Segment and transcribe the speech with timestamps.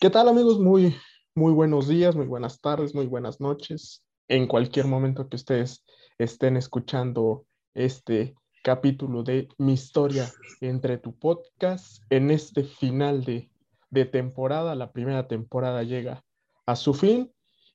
[0.00, 0.58] ¿Qué tal amigos?
[0.58, 0.96] Muy,
[1.34, 4.02] muy buenos días, muy buenas tardes, muy buenas noches.
[4.28, 5.84] En cualquier momento que ustedes
[6.16, 8.34] estén escuchando este
[8.64, 10.32] capítulo de Mi historia
[10.62, 13.50] entre tu podcast, en este final de,
[13.90, 16.24] de temporada, la primera temporada llega
[16.64, 17.30] a su fin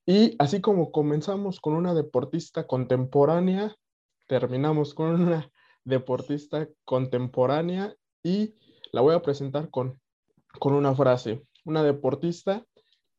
[0.08, 3.76] y así como comenzamos con una deportista contemporánea,
[4.28, 5.52] terminamos con una
[5.84, 8.56] deportista contemporánea y
[8.92, 10.02] la voy a presentar con,
[10.58, 12.66] con una frase una deportista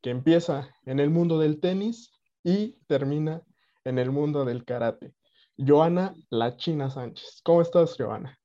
[0.02, 3.42] que empieza en el mundo del tenis y termina
[3.84, 5.12] en el mundo del karate.
[5.58, 7.40] Joana La China Sánchez.
[7.42, 8.38] ¿Cómo estás, Joana?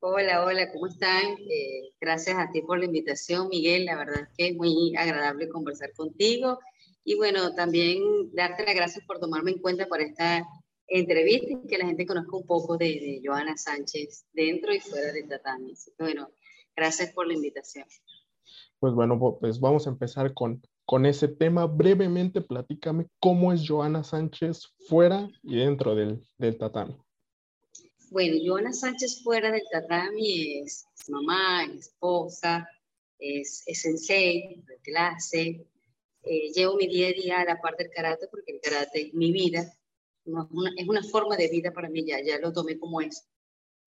[0.00, 1.36] Hola, hola, ¿cómo están?
[1.50, 3.84] Eh, gracias a ti por la invitación, Miguel.
[3.86, 6.58] La verdad es que es muy agradable conversar contigo.
[7.04, 10.46] Y bueno, también darte las gracias por tomarme en cuenta para esta
[10.86, 15.12] entrevista y que la gente conozca un poco de, de Joana Sánchez dentro y fuera
[15.12, 15.74] de tatami.
[15.98, 16.30] bueno,
[16.76, 17.86] gracias por la invitación.
[18.78, 21.66] Pues bueno, pues vamos a empezar con, con ese tema.
[21.66, 26.96] Brevemente, platícame cómo es Joana Sánchez fuera y dentro del, del tatami.
[28.10, 32.68] Bueno, Joana Sánchez fuera del tatami es, mamá, es esposa,
[33.18, 35.66] es, es sensei clase.
[36.22, 39.14] Eh, llevo mi día a día a la parte del karate porque el karate es
[39.14, 39.60] mi vida.
[39.60, 43.28] es, una, es una forma de vida para mí, ya, ya lo tomé como es.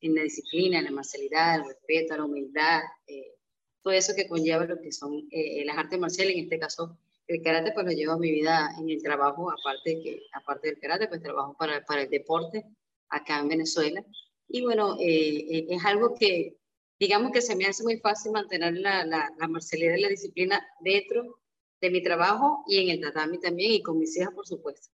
[0.01, 3.38] En la disciplina, en la marcialidad, el respeto, la humildad, eh,
[3.81, 7.43] todo eso que conlleva lo que son eh, las artes marciales, en este caso el
[7.43, 11.07] karate, pues lo llevo a mi vida en el trabajo, aparte, que, aparte del karate,
[11.07, 12.65] pues trabajo para, para el deporte
[13.07, 14.03] acá en Venezuela.
[14.47, 16.57] Y bueno, eh, eh, es algo que,
[16.99, 20.67] digamos que se me hace muy fácil mantener la, la, la marcialidad y la disciplina
[20.81, 21.39] dentro
[21.79, 24.89] de mi trabajo y en el tatami también y con mis hijas, por supuesto.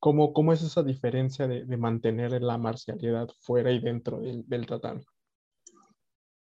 [0.00, 4.66] ¿Cómo, cómo es esa diferencia de, de mantener la marcialidad fuera y dentro del, del
[4.66, 5.04] tatami?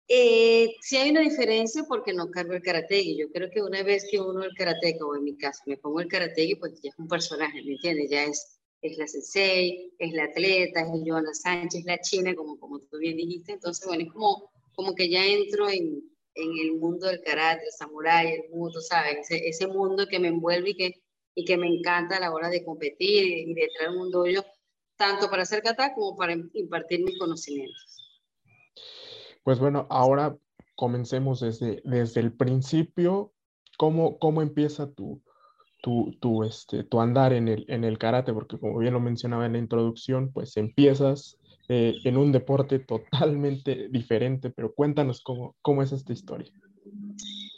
[0.09, 3.19] Eh, hay una diferencia porque no cargo el karategi.
[3.19, 6.01] Yo creo que una vez que uno el karateka, o en mi caso me pongo
[6.01, 8.11] el karategi, pues ya es un personaje, ¿me entiendes?
[8.11, 12.79] Ya es, es la sensei, es la atleta, es Joana Sánchez, la china, como, como
[12.81, 13.53] tú bien dijiste.
[13.53, 16.03] Entonces, bueno, es como, como que ya entro en,
[16.37, 19.27] en el mundo del karate, el samurái, el mundo, ¿sabes?
[19.31, 21.03] Ese, mundo que me envuelve y que,
[21.35, 24.45] y que me encanta a la hora de competir y de traer un mundo yo,
[24.97, 27.96] tanto para hacer kata como para impartir mis conocimientos.
[29.47, 30.37] Pues bueno, ahora
[30.75, 33.33] comencemos desde, desde el principio.
[33.79, 35.23] ¿Cómo, cómo empieza tu,
[35.81, 38.33] tu, tu, este, tu andar en el, en el karate?
[38.33, 42.81] Porque como bien lo mencionaba en la introducción, pues empiezas eh, en un deporte
[43.21, 46.51] totalmente diferente, pero cuéntanos cómo, cómo es esta historia.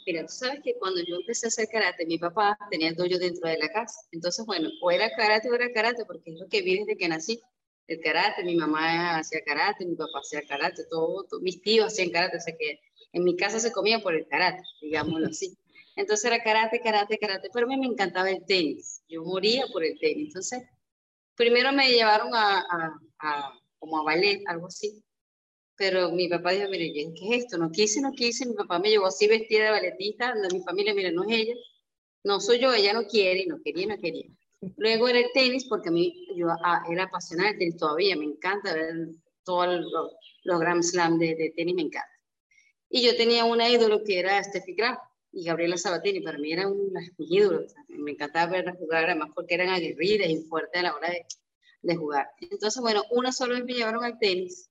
[0.05, 3.17] Mira, tú sabes que cuando yo empecé a hacer karate, mi papá tenía el dojo
[3.17, 3.99] dentro de la casa.
[4.11, 7.07] Entonces, bueno, o era karate o era karate, porque es lo que vi desde que
[7.07, 7.41] nací
[7.89, 12.37] el karate, mi mamá hacía karate, mi papá hacía karate, todo, mis tíos hacían karate,
[12.37, 12.79] o sea que
[13.13, 15.57] en mi casa se comía por el karate, digámoslo así.
[15.95, 19.83] Entonces era karate, karate, karate, pero a mí me encantaba el tenis, yo moría por
[19.83, 20.27] el tenis.
[20.27, 20.61] Entonces,
[21.35, 22.63] primero me llevaron a,
[23.79, 25.03] como a ballet, algo así,
[25.75, 27.57] pero mi papá dijo, mire, ¿qué es esto?
[27.57, 31.11] No quise, no quise, mi papá me llevó así vestida de balletista, mi familia, mire,
[31.11, 31.55] no es ella,
[32.23, 34.29] no soy yo, ella no quiere, no quería, no quería.
[34.77, 38.25] Luego era el tenis, porque a mí yo ah, era apasionada del tenis todavía, me
[38.25, 38.93] encanta ver
[39.43, 39.81] todos
[40.43, 42.09] los, Grand Slam de, de, tenis, me encanta.
[42.89, 44.99] Y yo tenía una ídolo que era Steffi Graf
[45.31, 49.69] y Gabriela Sabatini, para mí eran unas ídolos, me encantaba verlas jugar, además porque eran
[49.69, 51.25] aguerridas y fuertes a la hora de,
[51.81, 52.27] de jugar.
[52.41, 54.69] Entonces, bueno, una sola vez me llevaron al tenis,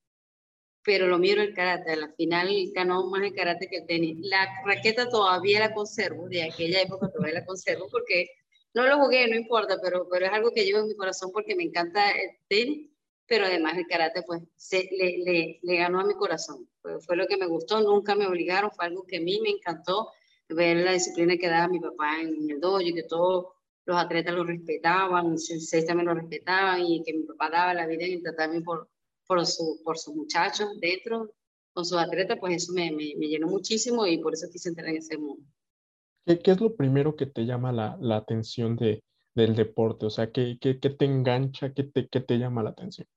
[0.82, 1.97] pero lo era el karate.
[1.97, 4.16] La final ganó más el karate que el tenis.
[4.21, 8.28] La raqueta todavía la conservo, de aquella época todavía la conservo, porque
[8.74, 11.56] no lo jugué, no importa, pero, pero es algo que llevo en mi corazón porque
[11.56, 12.90] me encanta el tenis,
[13.26, 14.42] pero además el karate pues
[14.72, 16.68] le, le, ganó a mi corazón.
[16.80, 20.10] Fue, lo que me gustó, nunca me obligaron, fue algo que a mí me encantó,
[20.48, 23.48] ver la disciplina que daba mi papá en el dojo que todos
[23.84, 27.86] los atletas lo respetaban, el sensei también lo respetaban y que mi papá daba la
[27.86, 28.88] vida en tratarme por,
[29.26, 31.34] por, su, por sus muchachos dentro,
[31.72, 34.88] con sus atletas, pues eso me, me, me llenó muchísimo y por eso quise entrar
[34.88, 35.44] en ese mundo.
[36.28, 39.03] ¿Qué, ¿Qué, es lo primero que te llama la, la atención de,
[39.34, 40.04] del deporte?
[40.04, 41.72] O sea, ¿qué, qué, qué te engancha?
[41.72, 43.09] ¿Qué te, ¿Qué te llama la atención?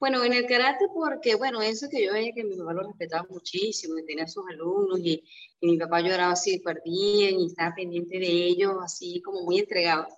[0.00, 3.24] Bueno, en el karate, porque, bueno, eso que yo veía que mi papá lo respetaba
[3.30, 5.22] muchísimo, que tenía a sus alumnos y,
[5.60, 10.08] y mi papá lloraba súper bien y estaba pendiente de ellos, así como muy entregado.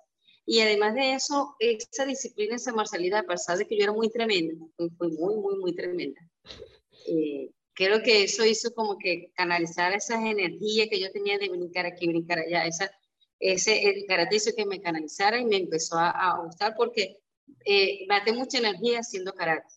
[0.46, 4.08] Y además de eso, esa disciplina, esa marcialidad, a pesar de que yo era muy
[4.08, 4.54] tremenda,
[4.96, 6.18] fue muy, muy, muy tremenda.
[7.06, 11.86] Eh, creo que eso hizo como que canalizar esas energías que yo tenía de brincar
[11.86, 12.90] aquí, brincar allá, esa,
[13.38, 17.18] ese, el karate hizo que me canalizara y me empezó a, a gustar porque
[17.64, 19.72] eh, maté mucha energía haciendo karate.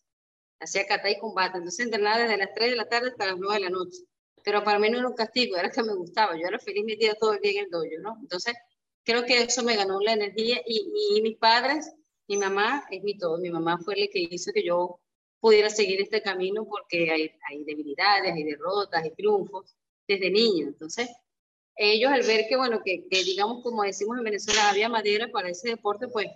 [0.58, 3.54] Hacía kata y combate, entonces entrenaba desde las 3 de la tarde hasta las 9
[3.54, 3.98] de la noche.
[4.44, 6.96] pero para mí no era un castigo, era que me gustaba, yo era feliz mi
[6.96, 8.16] día todo el día en el dojo, ¿no?
[8.20, 8.54] Entonces,
[9.04, 11.92] creo que eso me ganó la energía y, y mis padres,
[12.26, 15.01] mi mamá es mi todo, mi mamá fue la que hizo que yo
[15.42, 19.74] pudiera seguir este camino porque hay, hay debilidades, hay derrotas, hay triunfos
[20.06, 20.66] desde niña.
[20.68, 21.10] Entonces,
[21.74, 25.48] ellos al ver que, bueno, que, que, digamos, como decimos en Venezuela, había madera para
[25.48, 26.28] ese deporte, pues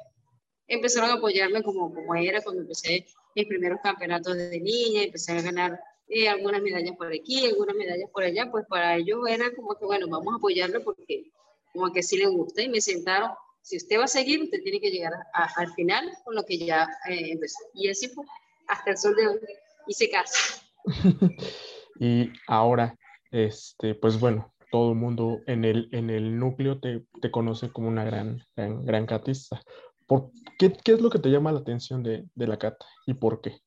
[0.67, 3.07] empezaron a apoyarme como, como era cuando empecé
[3.37, 8.11] mis primeros campeonatos desde niña, empecé a ganar eh, algunas medallas por aquí, algunas medallas
[8.11, 11.31] por allá, pues para ellos era como que, bueno, vamos a apoyarlo porque
[11.73, 13.31] como que sí le gusta y me sentaron,
[13.63, 16.89] si usted va a seguir, usted tiene que llegar al final con lo que ya
[17.09, 17.59] eh, empezó.
[17.73, 18.25] Y así fue,
[18.69, 19.41] hasta el sol de hoy,
[19.87, 20.61] hice caso.
[22.01, 22.97] y ahora,
[23.31, 27.89] este, pues bueno, todo el mundo en el, en el núcleo te, te conoce como
[27.89, 29.61] una gran, gran, gran catista.
[30.07, 33.15] ¿Por qué, qué, es lo que te llama la atención de, de, la cata y
[33.15, 33.61] por qué?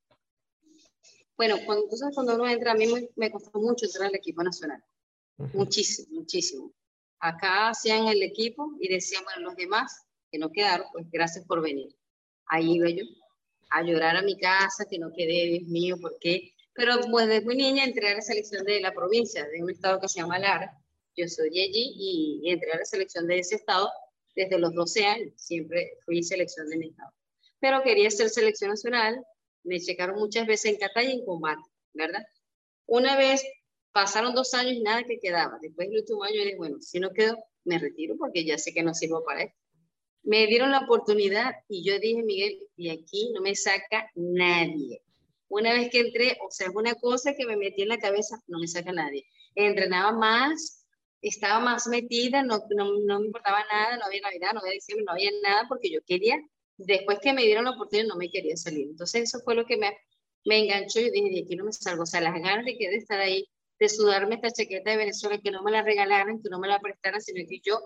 [1.35, 4.83] Bueno, cuando, cuando uno entra, a mí me, me costó mucho entrar al equipo nacional.
[5.37, 5.53] Uh -huh.
[5.53, 6.71] Muchísimo, muchísimo.
[7.19, 11.61] Acá hacían el equipo y decían, bueno, los demás que no quedaron, pues gracias por
[11.61, 11.93] venir.
[12.45, 13.03] Ahí iba yo
[13.69, 16.53] a llorar a mi casa, que no quedé, Dios mío, ¿por qué?
[16.73, 19.99] Pero pues desde muy niña entré a la selección de la provincia, de un estado
[19.99, 20.77] que se llama Lara.
[21.15, 23.89] Yo soy allí y, entré a la selección de ese estado
[24.35, 25.33] desde los 12 años.
[25.35, 27.11] Siempre fui selección de mi estado.
[27.59, 29.21] Pero quería ser selección nacional.
[29.63, 31.61] Me checaron muchas veces en Catay y en combate,
[31.93, 32.23] ¿verdad?
[32.85, 33.43] Una vez
[33.91, 35.59] pasaron dos años y nada que quedaba.
[35.61, 38.83] Después del último año dije, bueno, si no quedo, me retiro porque ya sé que
[38.83, 39.59] no sirvo para esto.
[40.23, 45.01] Me dieron la oportunidad y yo dije, Miguel, y aquí no me saca nadie.
[45.47, 48.39] Una vez que entré, o sea, es una cosa que me metí en la cabeza,
[48.47, 49.25] no me saca nadie.
[49.55, 50.85] Entrenaba más,
[51.21, 55.05] estaba más metida, no, no, no me importaba nada, no había Navidad, no había diciembre,
[55.05, 56.37] no había nada, porque yo quería,
[56.77, 58.87] después que me dieron la oportunidad, no me quería salir.
[58.89, 59.97] Entonces eso fue lo que me,
[60.45, 62.03] me enganchó y dije, de aquí no me salgo.
[62.03, 63.47] O sea, las ganas de, que, de estar ahí,
[63.79, 66.79] de sudarme esta chaqueta de Venezuela, que no me la regalaran, que no me la
[66.79, 67.79] prestaran, sino que yo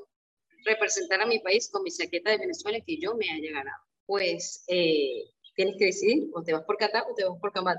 [0.66, 3.82] representar a mi país con mi chaqueta de Venezuela que yo me haya ganado.
[4.06, 5.24] Pues eh,
[5.56, 7.78] tienes que decidir, o te vas por Qatar o te vas por Cambat.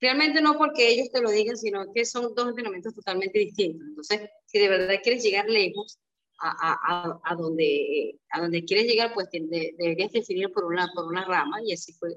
[0.00, 3.86] Realmente no porque ellos te lo digan, sino que son dos entrenamientos totalmente distintos.
[3.86, 5.98] Entonces, si de verdad quieres llegar lejos
[6.40, 10.90] a, a, a donde, a donde quieres llegar, pues te, de, deberías definir por una,
[10.92, 12.10] por una rama y así, fue,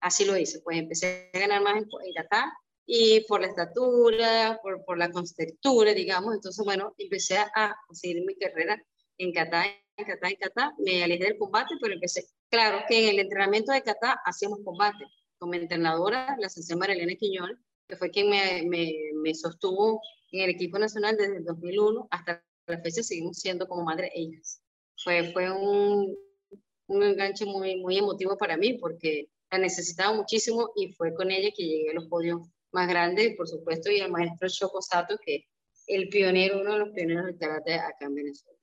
[0.00, 0.60] así lo hice.
[0.60, 2.48] Pues empecé a ganar más en, en Qatar
[2.84, 6.34] y por la estatura, por, por la constructura, digamos.
[6.34, 8.82] Entonces, bueno, empecé a, a seguir mi carrera
[9.18, 9.66] en Qatar,
[9.96, 12.26] en Qatar, en Qatar, me alejé del combate, pero empecé.
[12.50, 15.04] Claro que en el entrenamiento de Qatar hacíamos combate.
[15.38, 18.92] Con mi entrenadora, la señora Marilena Quiñón, que fue quien me, me,
[19.22, 20.00] me, sostuvo
[20.32, 24.22] en el equipo nacional desde el 2001 hasta la fecha, seguimos siendo como madre e
[24.22, 24.60] hijas.
[25.04, 26.16] Fue, fue un,
[26.88, 31.50] un enganche muy, muy emotivo para mí porque la necesitaba muchísimo y fue con ella
[31.56, 32.40] que llegué a los podios
[32.72, 35.44] más grandes, por supuesto, y el maestro Choco Sato, que es
[35.86, 38.57] el pionero, uno de los pioneros del karate acá en Venezuela.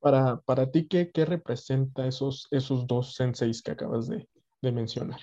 [0.00, 4.28] Para, para ti, ¿qué, ¿qué, representa esos, esos dos senseis que acabas de,
[4.62, 5.20] de mencionar?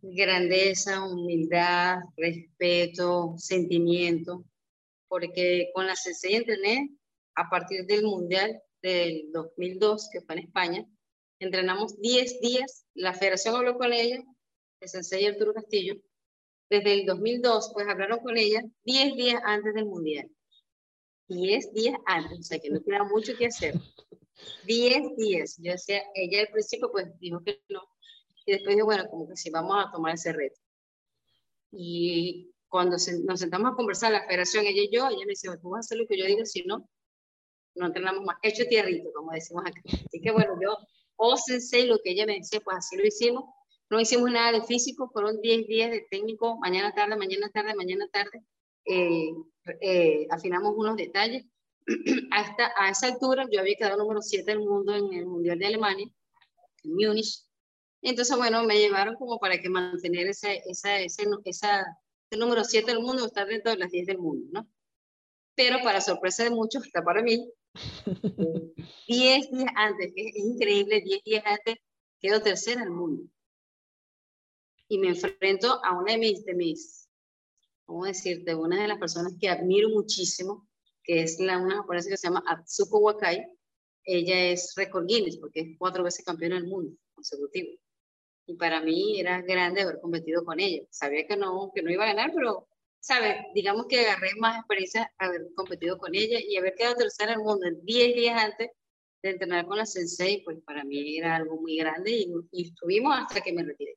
[0.00, 4.44] Grandeza, humildad, respeto, sentimiento,
[5.08, 6.90] porque con la sensei entrené
[7.34, 10.86] a partir del Mundial del 2002, que fue en España,
[11.38, 14.22] entrenamos 10 días, la federación habló con ella,
[14.80, 15.96] el sensei Arturo Castillo,
[16.68, 20.30] desde el 2002, pues hablaron con ella 10 días antes del Mundial.
[21.28, 23.74] 10 días antes, o sea que no queda mucho que hacer.
[24.66, 25.56] 10 días.
[25.58, 27.82] Yo decía, ella al principio pues dijo que no.
[28.44, 30.60] Y después dijo, bueno, como que sí, vamos a tomar ese reto.
[31.72, 35.48] Y cuando se, nos sentamos a conversar, la federación, ella y yo, ella me dice,
[35.60, 36.88] tú vas a hacer lo que yo diga, si no,
[37.74, 38.36] no entrenamos más.
[38.42, 39.80] Hecho tierrito, como decimos acá.
[39.84, 40.76] Así que bueno, yo,
[41.16, 43.44] o sensei, lo que ella me decía, pues así lo hicimos.
[43.88, 48.08] No hicimos nada de físico, fueron 10 días de técnico, mañana tarde, mañana tarde, mañana
[48.12, 48.42] tarde.
[48.84, 49.30] Eh,
[49.80, 51.44] eh, afinamos unos detalles.
[52.30, 55.66] Hasta a esa altura yo había quedado número 7 del mundo en el Mundial de
[55.66, 56.08] Alemania,
[56.84, 57.44] en Múnich.
[58.02, 61.80] Entonces, bueno, me llevaron como para que mantener ese, esa, ese, esa,
[62.30, 64.68] ese número 7 del mundo, estar dentro de las 10 del mundo, ¿no?
[65.54, 67.50] Pero para sorpresa de muchos, hasta para mí,
[69.08, 71.76] 10 días antes, es, es increíble, 10 días antes,
[72.20, 73.24] quedo tercera del mundo.
[74.88, 77.05] Y me enfrento a una de mis, de mis
[77.86, 78.54] ¿cómo decirte?
[78.54, 80.68] Una de las personas que admiro muchísimo,
[81.02, 83.46] que es la, una japonesa que se llama Atsuko Wakai.
[84.04, 87.78] Ella es récord Guinness porque es cuatro veces campeona del mundo consecutivo.
[88.46, 90.82] Y para mí era grande haber competido con ella.
[90.90, 92.68] Sabía que no, que no iba a ganar, pero,
[93.00, 93.36] ¿sabes?
[93.54, 97.44] Digamos que agarré más experiencia haber competido con ella y haber quedado tercera en el
[97.44, 98.70] mundo 10 días antes
[99.22, 103.16] de entrenar con la Sensei, pues para mí era algo muy grande y, y estuvimos
[103.18, 103.96] hasta que me retiré.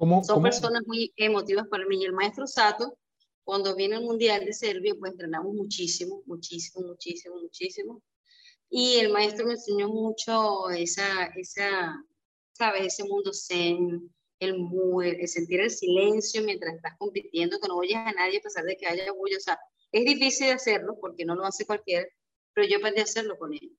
[0.00, 0.44] ¿Cómo, Son cómo?
[0.44, 2.00] personas muy emotivas para mí.
[2.00, 2.96] Y el maestro Sato,
[3.44, 8.02] cuando viene el Mundial de Serbia, pues entrenamos muchísimo, muchísimo, muchísimo, muchísimo.
[8.70, 12.02] Y el maestro me enseñó mucho esa, esa
[12.54, 12.86] ¿sabes?
[12.86, 14.68] Ese mundo zen, el
[15.04, 18.78] el sentir el silencio mientras estás compitiendo, que no oyes a nadie a pesar de
[18.78, 19.36] que haya bullo.
[19.36, 19.58] O sea,
[19.92, 22.06] es difícil hacerlo porque no lo hace cualquiera,
[22.54, 23.76] pero yo aprendí a hacerlo con ellos.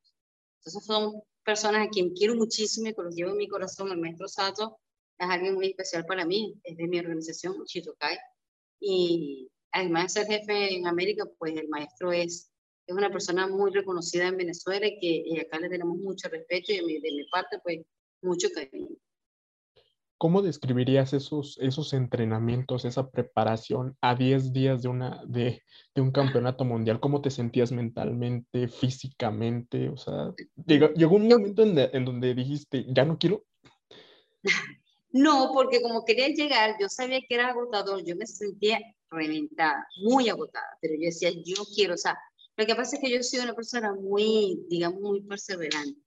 [0.60, 3.92] Entonces son personas a quien quiero muchísimo y que los llevo en mi corazón.
[3.92, 4.78] El maestro Sato
[5.22, 8.18] es alguien muy especial para mí, es de mi organización, Chitokai.
[8.80, 12.52] Y además de ser jefe en América, pues el maestro es,
[12.88, 16.72] es una persona muy reconocida en Venezuela y que y acá le tenemos mucho respeto
[16.72, 17.82] y de mi, de mi parte, pues
[18.24, 18.96] mucho cariño.
[20.18, 25.62] ¿Cómo describirías esos, esos entrenamientos, esa preparación a 10 días de, una, de,
[25.96, 27.00] de, un campeonato mundial?
[27.00, 29.90] ¿Cómo te sentías mentalmente, físicamente?
[29.90, 30.34] O sea,
[30.68, 33.46] llegó, un momento en, en, donde dijiste, ya no quiero.
[35.14, 40.30] No, porque como quería llegar, yo sabía que era agotador, yo me sentía reventada, muy
[40.30, 42.18] agotada, pero yo decía, yo quiero, o sea,
[42.56, 46.00] lo que pasa es que yo soy una persona muy, digamos, muy perseverante,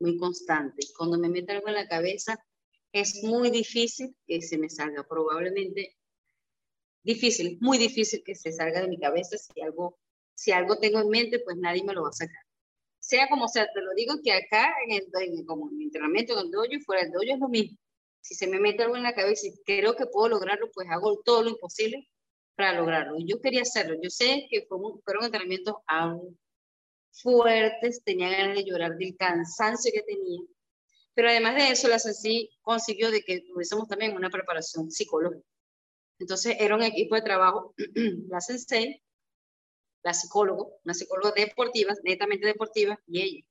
[0.00, 0.86] muy constante.
[0.96, 2.42] Cuando me meto algo en la cabeza,
[2.92, 5.96] es muy difícil que se me salga, probablemente
[7.02, 9.98] difícil, muy difícil que se salga de mi cabeza si algo,
[10.34, 12.42] si algo tengo en mente, pues nadie me lo va a sacar.
[12.98, 16.46] Sea como sea, te lo digo que acá en el, como en mi entrenamiento en
[16.46, 17.78] el dojo y fuera del dojo es lo mismo.
[18.20, 21.20] Si se me mete algo en la cabeza y creo que puedo lograrlo, pues hago
[21.24, 22.08] todo lo imposible
[22.56, 23.16] para lograrlo.
[23.18, 23.96] Yo quería hacerlo.
[24.02, 26.38] Yo sé que fueron, fueron entrenamientos aún
[27.12, 30.40] fuertes, tenía ganas de llorar del cansancio que tenía,
[31.18, 35.44] pero además de eso, la CENCI consiguió de que tuviésemos también una preparación psicológica.
[36.20, 37.74] Entonces, era un equipo de trabajo,
[38.28, 39.02] la Sensei,
[40.04, 43.44] la psicóloga, una psicóloga deportiva, netamente deportiva, y ella.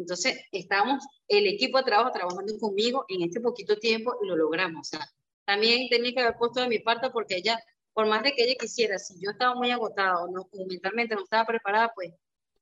[0.00, 4.88] Entonces, estábamos el equipo de trabajo trabajando conmigo en este poquito tiempo y lo logramos.
[4.88, 5.06] O sea,
[5.44, 7.58] también tenía que haber puesto de mi parte porque ella,
[7.92, 11.22] por más de que ella quisiera, si yo estaba muy agotada o, no, mentalmente no
[11.24, 12.12] estaba preparada, pues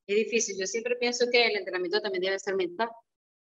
[0.06, 0.56] es difícil.
[0.58, 2.88] Yo siempre pienso que el entrenamiento también debe ser mental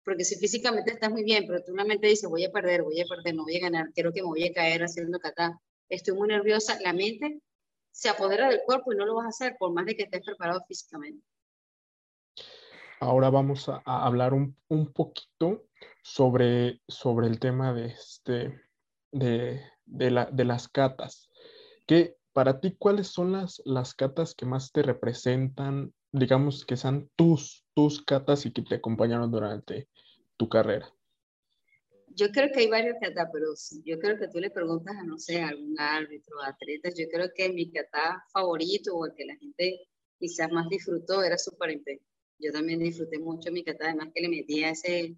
[0.07, 3.01] porque si físicamente estás muy bien, pero tú una mente dice, voy a perder, voy
[3.01, 6.15] a perder, no voy a ganar, creo que me voy a caer haciendo kata, estoy
[6.15, 7.41] muy nerviosa, la mente
[7.91, 10.21] se apodera del cuerpo y no lo vas a hacer por más de que estés
[10.23, 11.21] preparado físicamente.
[12.99, 15.67] Ahora vamos a, hablar un, un, poquito
[16.01, 18.59] sobre, sobre el tema de, este,
[19.11, 21.29] de, de, la, de las catas.
[21.85, 25.93] ¿Qué, para ti, ¿cuáles son las, las catas que más te representan?
[26.11, 29.87] Digamos que sean tus, tus catas y que te acompañaron durante
[30.35, 30.91] tu carrera?
[32.07, 33.45] Yo creo que hay varios catas, pero
[33.85, 37.29] yo creo que tú le preguntas a, no sé, a algún árbitro, atleta, yo creo
[37.35, 39.87] que mi kata favorito o el que la gente
[40.17, 42.01] quizás más disfrutó era Super Imperio.
[42.39, 45.15] Yo también disfruté mucho mi kata, además que le metía ese,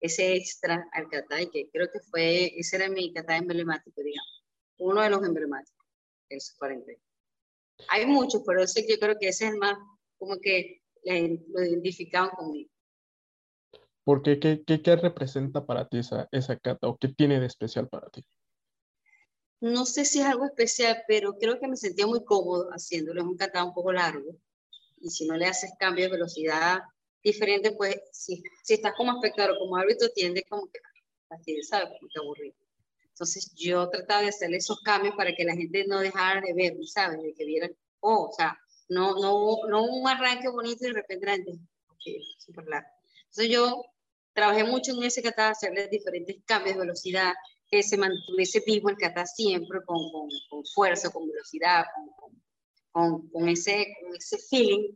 [0.00, 4.44] ese extra al kata y que creo que fue, ese era mi kata emblemático, digamos,
[4.78, 5.86] uno de los emblemáticos,
[6.28, 7.02] el Super Imperio.
[7.88, 9.76] Hay muchos, pero ese, yo creo que ese es el más,
[10.18, 12.70] como que lo identificaban conmigo.
[14.04, 14.38] ¿Por qué?
[14.38, 18.24] ¿Qué, qué, representa para ti esa, esa cata o qué tiene de especial para ti?
[19.60, 23.20] No sé si es algo especial, pero creo que me sentía muy cómodo haciéndolo.
[23.20, 24.36] Es un kata un poco largo
[25.00, 26.80] y si no le haces cambio de velocidad
[27.22, 30.80] diferente, pues si, si estás como espectador, como árbitro, tiende como que,
[31.30, 31.88] así, ¿sabes?
[31.98, 32.56] Como que aburrido.
[33.02, 36.74] Entonces yo trataba de hacerle esos cambios para que la gente no dejara de ver,
[36.86, 37.20] ¿sabes?
[37.22, 41.26] De que vieran, oh, o sea, no, no, no un arranque bonito y de repente
[41.26, 41.52] la gente,
[41.88, 42.02] ok,
[42.38, 42.88] súper largo.
[43.24, 43.84] Entonces yo
[44.32, 47.34] trabajé mucho en ese kata, hacerle diferentes cambios de velocidad,
[47.70, 52.39] que se mantuviese vivo el kata siempre con, con, con fuerza, con velocidad, con, con,
[53.46, 54.94] ese, ese feeling,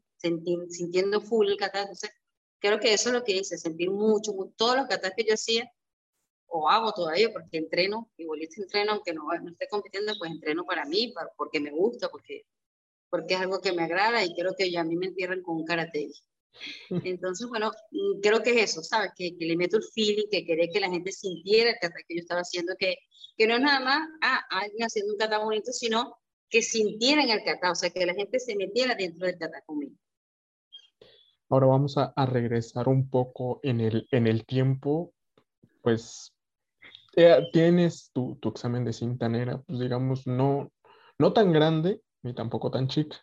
[0.69, 1.83] sintiendo full el kata.
[1.83, 2.11] Entonces,
[2.59, 5.71] creo que eso es lo que hice, sentir mucho, todos los katas que yo hacía,
[6.47, 10.85] o hago todavía porque entreno, igualito entreno, aunque no, no esté compitiendo, pues entreno para
[10.85, 12.47] mí, para, porque me gusta, porque,
[13.11, 15.57] porque es algo que me agrada y creo que ya a mí me entierran con
[15.57, 16.11] un karate.
[17.05, 17.73] Entonces, bueno,
[18.23, 19.11] creo que es eso, ¿sabes?
[19.17, 22.15] Que, que le meto el feeling, que quería que la gente sintiera el kata que
[22.15, 22.97] yo estaba haciendo, que,
[23.37, 26.17] que no es nada más ah, alguien haciendo un kata bonito, sino
[26.49, 29.97] que sintieran el kata, o sea, que la gente se metiera dentro del conmigo.
[31.49, 35.13] Ahora vamos a, a regresar un poco en el, en el tiempo,
[35.83, 36.35] pues
[37.17, 40.73] eh, tienes tu, tu, examen de cinta negra, pues digamos, no,
[41.19, 43.17] no tan grande ni tampoco tan chica.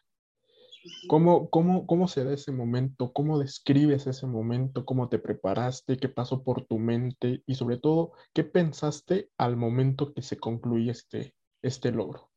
[1.08, 3.14] ¿Cómo, cómo, ¿Cómo se da ese momento?
[3.14, 4.86] ¿Cómo describes ese momento?
[4.86, 5.98] ¿Cómo te preparaste?
[5.98, 7.44] ¿Qué pasó por tu mente?
[7.46, 12.31] Y sobre todo, ¿qué pensaste al momento que se concluye este, este logro?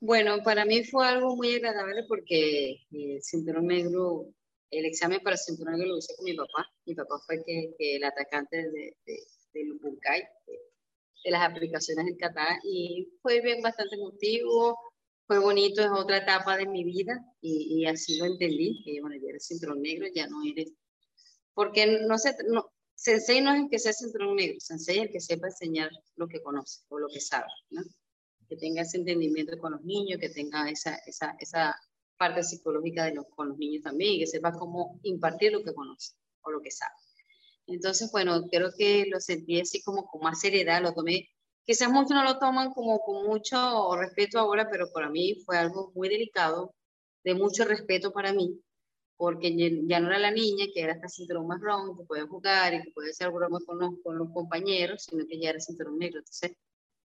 [0.00, 4.32] Bueno, para mí fue algo muy agradable porque el eh, cinturón negro,
[4.70, 6.66] el examen para el cinturón negro lo hice con mi papá.
[6.86, 9.18] Mi papá fue que, el atacante de, de,
[9.52, 10.52] del de,
[11.24, 14.78] de, las aplicaciones del Qatar y fue bien bastante emotivo
[15.30, 19.28] fue bonito, es otra etapa de mi vida y, así lo entendí, que bueno, ya
[19.28, 20.72] eres cinturón negro, ya no eres,
[21.54, 25.12] porque no sé, no, Sensei no es el que sea cinturón negro, Sensei es el
[25.12, 27.82] que sepa enseñar lo que conoce o lo que sabe, ¿no?
[28.50, 31.74] Que tenga ese entendimiento con los niños, que tenga esa, esa, esa
[32.18, 35.72] parte psicológica de los, con los niños también, y que sepa cómo impartir lo que
[35.72, 36.92] conoce o lo que sabe.
[37.66, 41.30] Entonces, bueno, creo que lo sentí así como con más seriedad, lo tomé
[41.70, 45.92] Quizás muchos no lo toman como con mucho respeto ahora, pero para mí fue algo
[45.94, 46.74] muy delicado,
[47.22, 48.60] de mucho respeto para mí,
[49.16, 49.54] porque
[49.86, 52.90] ya no era la niña que era hasta cinturón marrón, que podía jugar y que
[52.90, 56.18] podía hacer bromas con los, con los compañeros, sino que ya era cinturón negro.
[56.18, 56.56] Entonces,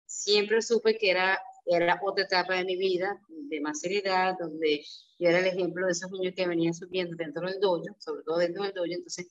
[0.09, 4.85] siempre supe que era, era otra etapa de mi vida, de más seriedad, donde
[5.19, 8.39] yo era el ejemplo de esos niños que venían subiendo dentro del dojo, sobre todo
[8.39, 9.31] dentro del dojo, entonces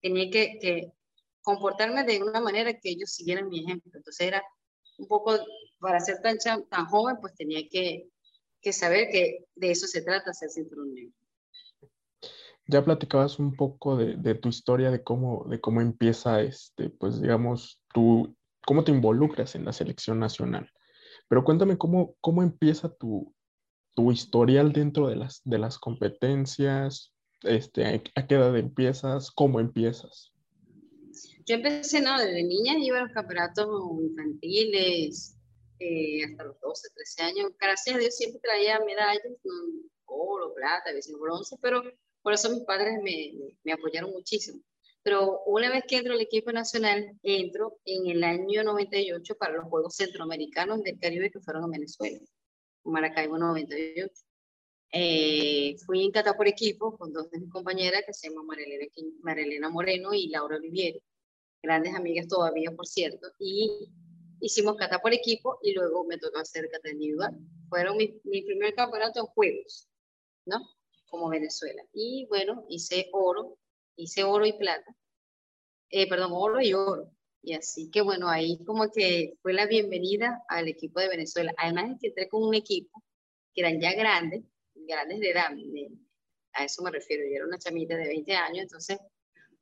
[0.00, 0.92] tenía que, que
[1.42, 3.90] comportarme de una manera que ellos siguieran mi ejemplo.
[3.94, 4.42] Entonces era
[4.98, 5.38] un poco,
[5.78, 6.36] para ser tan,
[6.68, 8.10] tan joven, pues tenía que,
[8.60, 11.14] que saber que de eso se trata, ser cinturón negro.
[12.66, 17.22] Ya platicabas un poco de, de, tu historia, de cómo, de cómo empieza, este, pues
[17.22, 18.36] digamos, tú,
[18.68, 20.70] cómo te involucras en la selección nacional.
[21.26, 23.34] Pero cuéntame cómo, cómo empieza tu,
[23.94, 30.34] tu historial dentro de las, de las competencias, este, a qué edad empiezas, cómo empiezas.
[31.46, 33.70] Yo empecé, no, desde niña iba a los campeonatos
[34.02, 35.34] infantiles,
[35.78, 37.52] eh, hasta los 12, 13 años.
[37.58, 39.22] Gracias a Dios siempre traía medallas,
[40.04, 41.82] oro, plata, a veces bronce, pero
[42.20, 43.32] por eso mis padres me,
[43.64, 44.60] me, apoyaron muchísimo.
[45.08, 49.64] Pero una vez que entro al equipo nacional, entro en el año 98 para los
[49.64, 52.18] Juegos Centroamericanos del Caribe que fueron a Venezuela,
[52.84, 54.06] Maracaibo 98.
[54.92, 58.48] Eh, fui en Cata por equipo con dos de mis compañeras que se llaman
[59.22, 61.00] Marilena Moreno y Laura Olivieri
[61.62, 63.90] grandes amigas todavía, por cierto, y
[64.42, 67.34] hicimos cata por equipo y luego me tocó hacer cata individual.
[67.70, 69.88] Fueron mi, mi primer campeonato en juegos,
[70.44, 70.58] ¿no?
[71.08, 71.82] Como Venezuela.
[71.94, 73.56] Y bueno, hice oro,
[73.98, 74.94] hice oro y plata,
[75.90, 77.10] eh, perdón, oro y oro.
[77.42, 81.52] Y así que bueno, ahí como que fue la bienvenida al equipo de Venezuela.
[81.58, 83.02] Además es que entré con un equipo
[83.54, 84.44] que eran ya grandes,
[84.74, 85.50] grandes de edad,
[86.52, 88.98] a eso me refiero, yo era una chamita de 20 años, entonces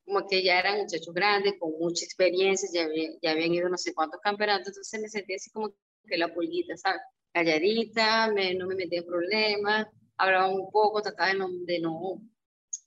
[0.05, 2.89] como que ya eran muchachos grandes, con mucha experiencia, ya,
[3.21, 5.75] ya habían ido no sé cuántos campeonatos, entonces me sentía así como
[6.07, 7.01] que la pulguita, ¿sabes?
[7.33, 11.33] Calladita, me, no me metía en problemas, hablaba un poco, trataba
[11.67, 12.23] de no,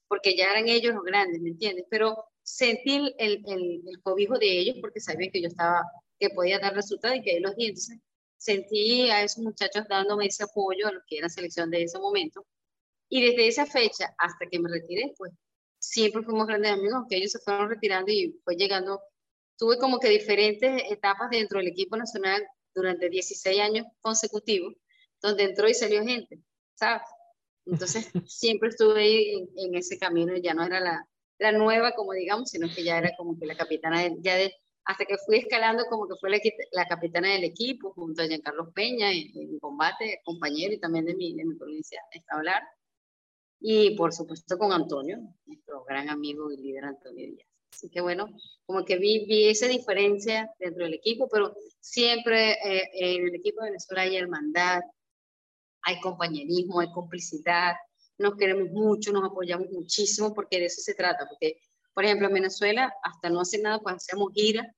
[0.10, 1.86] porque ya eran ellos los grandes, ¿me entiendes?
[1.90, 5.84] Pero sentí el, el, el, cobijo de ellos porque sabía que yo estaba,
[6.20, 8.00] que podía dar resultados y que ellos los di, entonces
[8.38, 12.46] sentí a esos muchachos dándome ese apoyo a lo que era selección de ese momento.
[13.10, 15.32] Y desde esa fecha hasta que me retiré, pues
[15.80, 19.02] siempre fuimos grandes amigos, aunque ellos se fueron retirando y fue llegando,
[19.58, 24.74] tuve como que diferentes etapas dentro del equipo nacional durante 16 años consecutivos,
[25.22, 26.40] donde entró y salió gente,
[26.76, 27.02] ¿sabes?
[27.72, 32.50] Entonces siempre estuve ahí en, ese camino, ya no era la, la, nueva, como digamos,
[32.50, 34.54] sino que ya era como que la capitana, ya de,
[34.86, 36.40] hasta que fui escalando como que fue la,
[36.72, 41.16] la capitana del equipo, junto a Giancarlo Peña, en, en combate, compañero y también de
[41.16, 42.64] mi, de mi provincia, de hablar
[43.60, 47.48] y por supuesto con Antonio, nuestro gran amigo y líder Antonio Díaz.
[47.72, 48.28] Así que bueno,
[48.66, 53.62] como que vi, vi esa diferencia dentro del equipo, pero siempre eh, en el equipo
[53.62, 54.82] de Venezuela hay hermandad,
[55.84, 57.76] hay compañerismo, hay complicidad,
[58.18, 61.62] nos queremos mucho, nos apoyamos muchísimo porque de eso se trata, porque
[61.94, 64.76] por ejemplo en Venezuela hasta no hace nada pues hacemos gira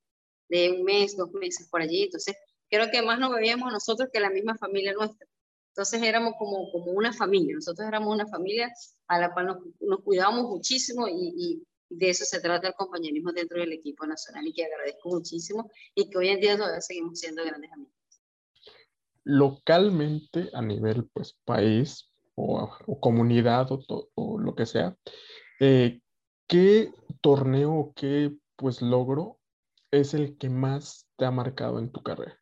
[0.48, 2.36] de un mes, dos meses por allí, entonces
[2.70, 5.28] creo que más nos veíamos nosotros que la misma familia nuestra.
[5.70, 8.72] Entonces éramos como, como una familia, nosotros éramos una familia
[9.08, 13.34] a la cual nos, nos cuidábamos muchísimo y, y, de eso se trata el compañerismo
[13.34, 17.20] dentro del equipo nacional y que agradezco muchísimo y que hoy en día todavía seguimos
[17.20, 18.01] siendo grandes amigos.
[19.23, 24.95] Localmente, a nivel pues país o, o comunidad o, o, lo que sea,
[25.60, 26.01] eh,
[26.47, 29.39] ¿qué torneo o qué pues logro
[29.91, 32.38] es el que más te ha marcado en tu carrera?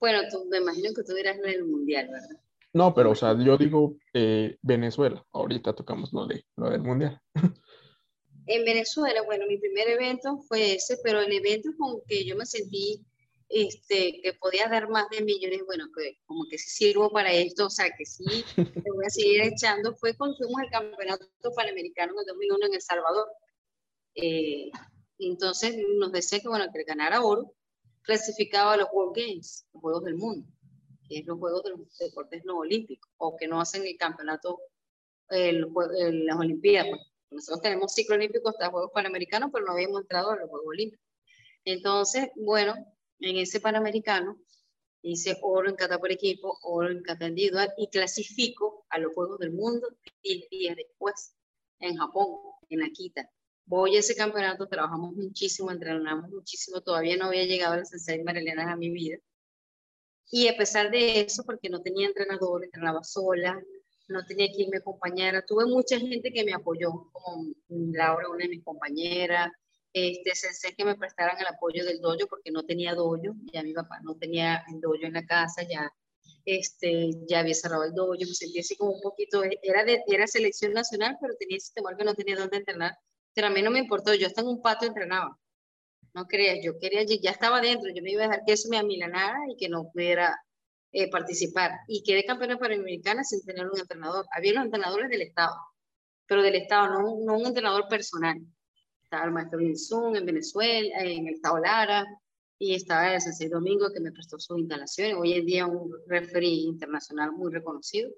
[0.00, 2.40] Bueno, tú, me imagino que tú dirás en el Mundial, ¿verdad?
[2.72, 5.24] No, pero, o sea, yo digo eh, Venezuela.
[5.32, 7.20] Ahorita tocamos lo, de, lo del Mundial.
[8.46, 12.46] En Venezuela, bueno, mi primer evento fue ese, pero el evento con que yo me
[12.46, 13.04] sentí
[13.48, 17.66] este, que podía dar más de millones, bueno, que como que sí sirvo para esto,
[17.66, 22.12] o sea, que sí, te voy a seguir echando, fue cuando fuimos al Campeonato Panamericano
[22.12, 23.28] en el 2001 en El Salvador.
[24.14, 24.70] Eh,
[25.18, 27.54] entonces nos decía que, bueno, que ganara oro,
[28.02, 30.46] clasificado a los World Games, los Juegos del Mundo,
[31.08, 34.60] que es los Juegos de los Deportes No Olímpicos, o que no hacen el campeonato,
[35.30, 35.66] el,
[36.26, 36.90] las Olimpiadas.
[36.90, 37.02] Pues.
[37.30, 41.06] Nosotros tenemos ciclo olímpico hasta Juegos Panamericanos, pero no habíamos entrado a los Juegos Olímpicos.
[41.64, 42.74] Entonces, bueno,
[43.20, 44.38] en ese Panamericano
[45.02, 49.38] hice oro en kata por equipo, oro en kata individual y clasifico a los Juegos
[49.38, 49.88] del Mundo
[50.22, 51.34] 10 días después
[51.80, 52.26] en Japón,
[52.68, 53.28] en Akita.
[53.64, 58.22] Voy a ese campeonato, trabajamos muchísimo, entrenamos muchísimo, todavía no había llegado a la Sensei
[58.22, 59.18] Marilena a mi vida.
[60.30, 63.62] Y a pesar de eso, porque no tenía entrenador, entrenaba sola,
[64.08, 68.48] no tenía quien me acompañara, tuve mucha gente que me apoyó, como Laura, una de
[68.48, 69.50] mis compañeras,
[69.92, 73.16] este, sensei que me prestaran el apoyo del dojo porque no tenía dojo,
[73.52, 75.90] ya mi papá no tenía el dojo en la casa, ya,
[76.44, 80.26] este, ya había cerrado el dojo, me sentía así como un poquito, era, de, era
[80.26, 82.96] selección nacional, pero tenía ese temor que no tenía dónde entrenar,
[83.34, 85.38] pero a mí no me importó, yo hasta en un patio entrenaba,
[86.14, 88.78] no creía, yo quería, ya estaba dentro, yo me iba a dejar que eso me
[88.78, 90.36] amilanara y que no pudiera
[90.92, 95.54] eh, participar, y quedé campeona panamericana sin tener un entrenador, había los entrenadores del Estado,
[96.26, 98.38] pero del Estado, no, no un entrenador personal
[99.08, 102.06] estaba el maestro Zoom en Venezuela, en el Estado Lara,
[102.58, 105.16] y estaba el Sensei Domingo que me prestó sus instalaciones.
[105.16, 108.10] Hoy en día un referee internacional muy reconocido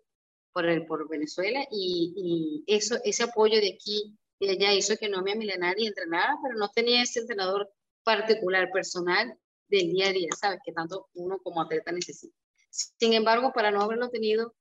[0.53, 5.09] por, el, por Venezuela, y, y, eso, ese apoyo de aquí y allá hizo que
[5.09, 7.71] no me amilenara y entrenara, pero no tenía ese entrenador
[8.03, 10.59] particular, personal, del día a día, ¿sabes?
[10.65, 12.35] Que tanto uno como atleta necesita.
[12.71, 14.57] Sin embargo, para no haberlo tenido,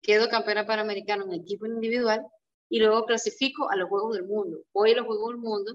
[0.00, 2.24] quedo campeona panamericana en equipo individual
[2.70, 4.62] y luego clasifico a los Juegos del Mundo.
[4.72, 5.74] Voy a los Juegos del Mundo,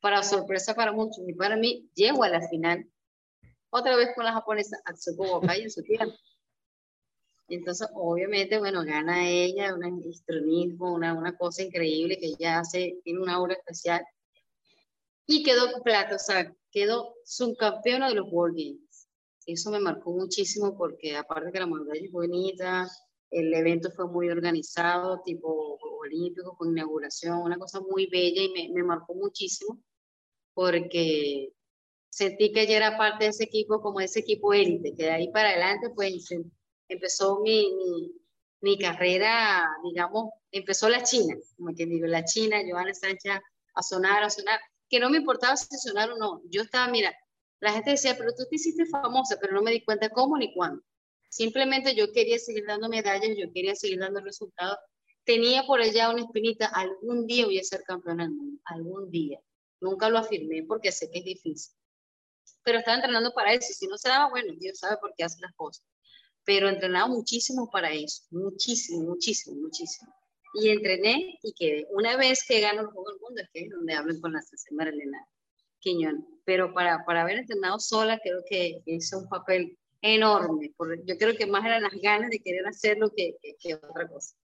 [0.00, 2.84] para sorpresa para muchos y para mí, llego a la final,
[3.70, 6.14] otra vez con la japonesa Atsuko Wakai en su tiempo.
[7.48, 13.20] Entonces, obviamente, bueno, gana ella, un histrionismo, una, una cosa increíble que ella hace, tiene
[13.20, 14.04] una aura especial.
[15.26, 19.08] Y quedó plata, o sea, quedó subcampeona de los World Games.
[19.46, 22.88] Eso me marcó muchísimo porque aparte que la modalidad es bonita,
[23.30, 28.68] el evento fue muy organizado, tipo olímpico, con inauguración, una cosa muy bella y me,
[28.72, 29.80] me marcó muchísimo
[30.54, 31.52] porque
[32.10, 35.32] sentí que ella era parte de ese equipo como ese equipo élite, que de ahí
[35.32, 36.28] para adelante pues
[36.88, 38.12] empezó mi, mi,
[38.60, 43.32] mi carrera, digamos, empezó la China, como que digo, la China, Joana Sánchez,
[43.74, 47.14] a sonar, a sonar, que no me importaba si sonar o no, yo estaba, mira,
[47.60, 50.52] la gente decía, pero tú te hiciste famosa, pero no me di cuenta cómo ni
[50.52, 50.82] cuándo.
[51.30, 54.76] Simplemente yo quería seguir dando medallas, yo quería seguir dando resultados.
[55.24, 59.40] Tenía por allá una espinita, algún día voy a ser campeona del mundo, algún día.
[59.80, 61.74] Nunca lo afirmé porque sé que es difícil.
[62.64, 63.72] Pero estaba entrenando para eso.
[63.72, 65.84] Si no se daba, bueno, Dios sabe por qué hace las cosas.
[66.44, 68.24] Pero entrenaba muchísimo para eso.
[68.30, 70.12] Muchísimo, muchísimo, muchísimo.
[70.54, 71.86] Y entrené y quedé.
[71.90, 74.42] Una vez que gano el Juego del Mundo, es que es donde hablan con la
[74.42, 75.26] señora Elena
[75.78, 76.26] Quiñón.
[76.44, 80.74] Pero para, para haber entrenado sola, creo que es un papel enorme.
[81.06, 84.34] Yo creo que más eran las ganas de querer hacerlo que, que, otra cosa.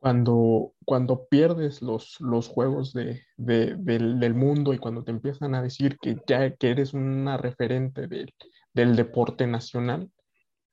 [0.00, 5.54] Cuando, cuando pierdes los, los juegos de, de, del, del, mundo y cuando te empiezan
[5.54, 8.34] a decir que ya que eres una referente del,
[8.72, 10.10] del deporte nacional,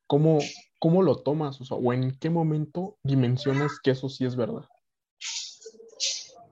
[0.08, 0.40] ¿cómo,
[0.80, 1.60] ¿cómo lo tomas?
[1.60, 4.66] O, sea, ¿O en qué momento dimensionas que eso sí es verdad?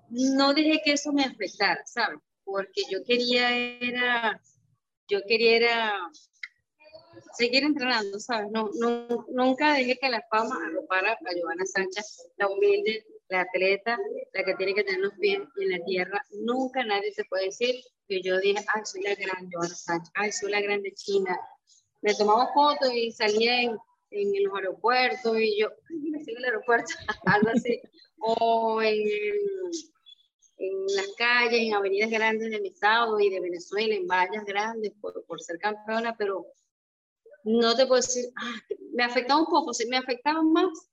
[0.10, 2.20] No dejé que eso me afectara, ¿sabes?
[2.44, 4.42] Porque yo quería era,
[5.08, 6.12] yo quería era
[7.38, 8.51] seguir entrenando, ¿sabes?
[8.51, 13.97] No, no, nunca dejé que la fama arropara a Giovanna Sánchez, la humilde, la atleta,
[14.34, 16.23] la que tiene que tener los pies en la tierra.
[16.32, 17.75] Nunca nadie se puede decir
[18.08, 21.38] que yo dije, ay, soy la gran Giovanna Sánchez, ay, soy la grande China.
[22.01, 23.78] Me tomaba fotos y salía en,
[24.12, 26.93] en los aeropuertos y yo, ay, en el aeropuerto,
[27.25, 27.82] algo así.
[28.19, 28.99] O en,
[30.58, 34.93] en las calles, en avenidas grandes de mi estado y de Venezuela, en vallas grandes
[35.01, 36.45] por, por ser campeona, pero
[37.45, 38.62] no te puedo decir, ah,
[38.93, 40.89] me afectaba un poco, me afectaba más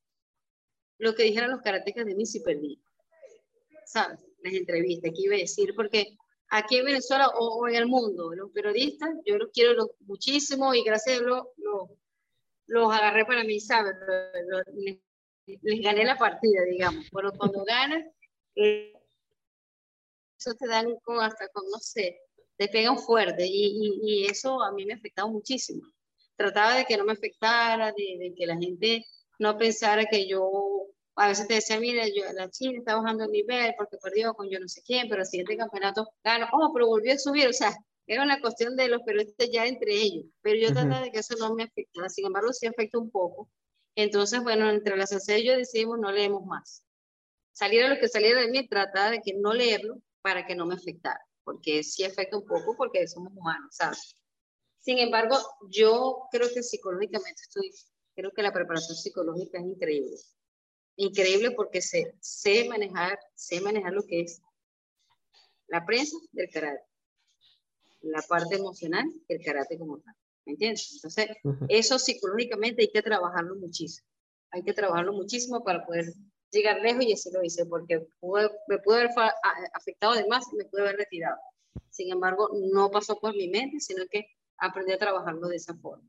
[0.98, 2.80] lo que dijeron los karatecas de mí si perdí.
[3.86, 4.20] ¿Sabes?
[4.42, 6.16] Las entrevistas que iba a decir, porque
[6.50, 11.18] aquí en Venezuela o, en el mundo, los periodistas, yo los quiero muchísimo y gracias
[11.18, 11.46] a Dios
[12.66, 13.94] los agarré para mí, ¿sabes?
[15.46, 17.06] les, gané la partida, digamos.
[17.12, 18.04] Pero cuando ganas,
[18.56, 18.92] eh,
[20.38, 22.20] eso te dan con, hasta con, no sé,
[22.56, 25.82] te pegan fuerte y, y, y eso a mí me ha afectado muchísimo
[26.36, 29.06] trataba de que no me afectara, de, que la gente
[29.38, 30.48] no pensara que yo,
[31.16, 34.48] a veces te decía, mira, yo, la China está bajando el nivel porque perdió con
[34.50, 37.52] yo no sé quién, pero el siguiente campeonato ganó, oh, pero volvió a subir, o
[37.52, 37.72] sea,
[38.06, 41.34] era una cuestión de los periodistas ya entre ellos, pero yo trataba de que eso
[41.38, 43.48] no me afectara, sin embargo sí afecta un poco.
[43.94, 46.82] Entonces, bueno, entre las y yo decidimos no leemos más.
[47.52, 50.74] Saliera lo que saliera de mí, trataba de que no leerlo para que no me
[50.74, 54.16] afectara, porque sí afecta un poco porque somos humanos, ¿sabes?
[54.82, 55.36] Sin embargo,
[55.70, 57.72] yo creo que psicológicamente estoy,
[58.14, 60.16] creo que la preparación psicológica es increíble.
[60.96, 64.42] Increíble porque sé, sé manejar, sé manejar lo que es
[65.68, 66.84] la prensa del karate,
[68.02, 70.14] la parte emocional del karate como tal.
[70.44, 70.92] ¿me entiendes?
[70.94, 71.28] Entonces,
[71.68, 74.06] eso psicológicamente hay que trabajarlo muchísimo.
[74.50, 76.12] Hay que trabajarlo muchísimo para poder
[76.50, 78.06] llegar lejos y así lo hice, porque
[78.66, 79.10] me pudo haber
[79.72, 81.36] afectado además y me pude haber retirado.
[81.90, 84.26] Sin embargo, no pasó por mi mente, sino que
[84.58, 86.08] aprendí a trabajarlo de esa forma.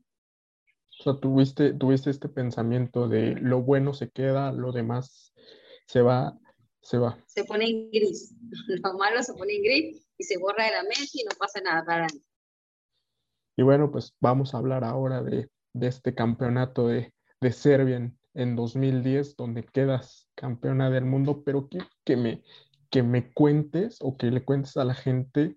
[1.00, 5.34] O sea, tuviste, tuviste este pensamiento de lo bueno se queda, lo demás
[5.86, 6.38] se va,
[6.82, 7.18] se va.
[7.26, 8.34] Se pone en gris.
[8.82, 11.60] Lo malo se pone en gris y se borra de la mente y no pasa
[11.60, 12.22] nada para mí.
[13.56, 18.18] Y bueno, pues vamos a hablar ahora de, de este campeonato de, de Serbia en,
[18.34, 22.42] en, 2010, donde quedas campeona del mundo, pero que, que, me,
[22.90, 25.56] que me cuentes o que le cuentes a la gente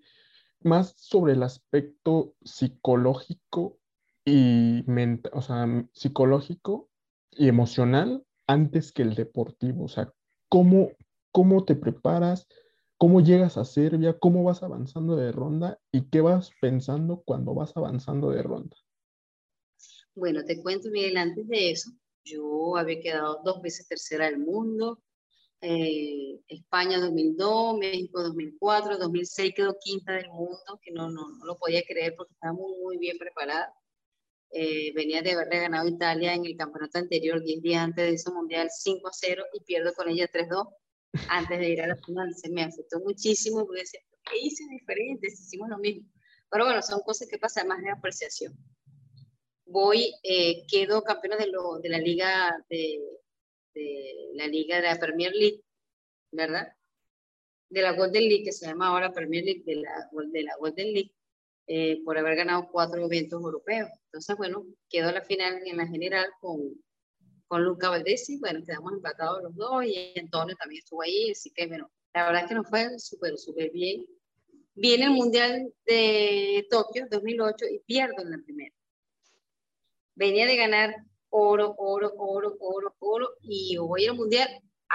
[0.68, 3.80] más sobre el aspecto psicológico
[4.26, 6.90] y mental, o sea, psicológico
[7.32, 9.86] y emocional antes que el deportivo.
[9.86, 10.14] O sea,
[10.50, 10.92] ¿cómo,
[11.32, 12.48] cómo te preparas?
[12.98, 14.18] ¿Cómo llegas a Serbia?
[14.20, 15.80] ¿Cómo vas avanzando de ronda?
[15.92, 18.76] ¿Y qué vas pensando cuando vas avanzando de ronda?
[20.16, 21.92] Bueno, te cuento, Miguel, antes de eso,
[22.24, 25.00] yo había quedado dos veces tercera del mundo,
[25.62, 31.58] eh, España 2002, México 2004, 2006 quedó quinta del mundo, que no, no, no lo
[31.58, 33.74] podía creer porque estaba muy, muy bien preparada.
[34.52, 38.32] Eh, venía de haberle ganado Italia en el campeonato anterior, 10 días antes de ese
[38.32, 40.68] mundial, 5 a 0 y pierdo con ella 3-2
[41.30, 42.34] antes de ir a la final.
[42.36, 45.28] Se me afectó muchísimo porque decía, ¿qué hice diferente?
[45.28, 46.08] Hicimos lo mismo.
[46.50, 48.56] Pero bueno, son cosas que pasan más de apreciación.
[49.66, 53.02] Voy, eh, quedo campeona de, lo, de la liga de,
[53.78, 55.62] de la liga de la Premier League,
[56.32, 56.74] ¿verdad?
[57.70, 60.94] De la Golden League, que se llama ahora Premier League, de la, de la Golden
[60.94, 61.14] League,
[61.68, 63.90] eh, por haber ganado cuatro eventos europeos.
[64.06, 66.60] Entonces, bueno, quedó la final en la general con,
[67.48, 71.68] con Luca Valdesi, bueno, quedamos empatados los dos y Antonio también estuvo ahí, así que,
[71.68, 74.06] bueno, la verdad es que nos fue súper, súper bien.
[74.74, 78.76] Viene el Mundial de Tokio 2008 y pierdo en la primera.
[80.16, 80.96] Venía de ganar
[81.38, 84.50] oro, oro, oro, oro, oro, y voy al mundial,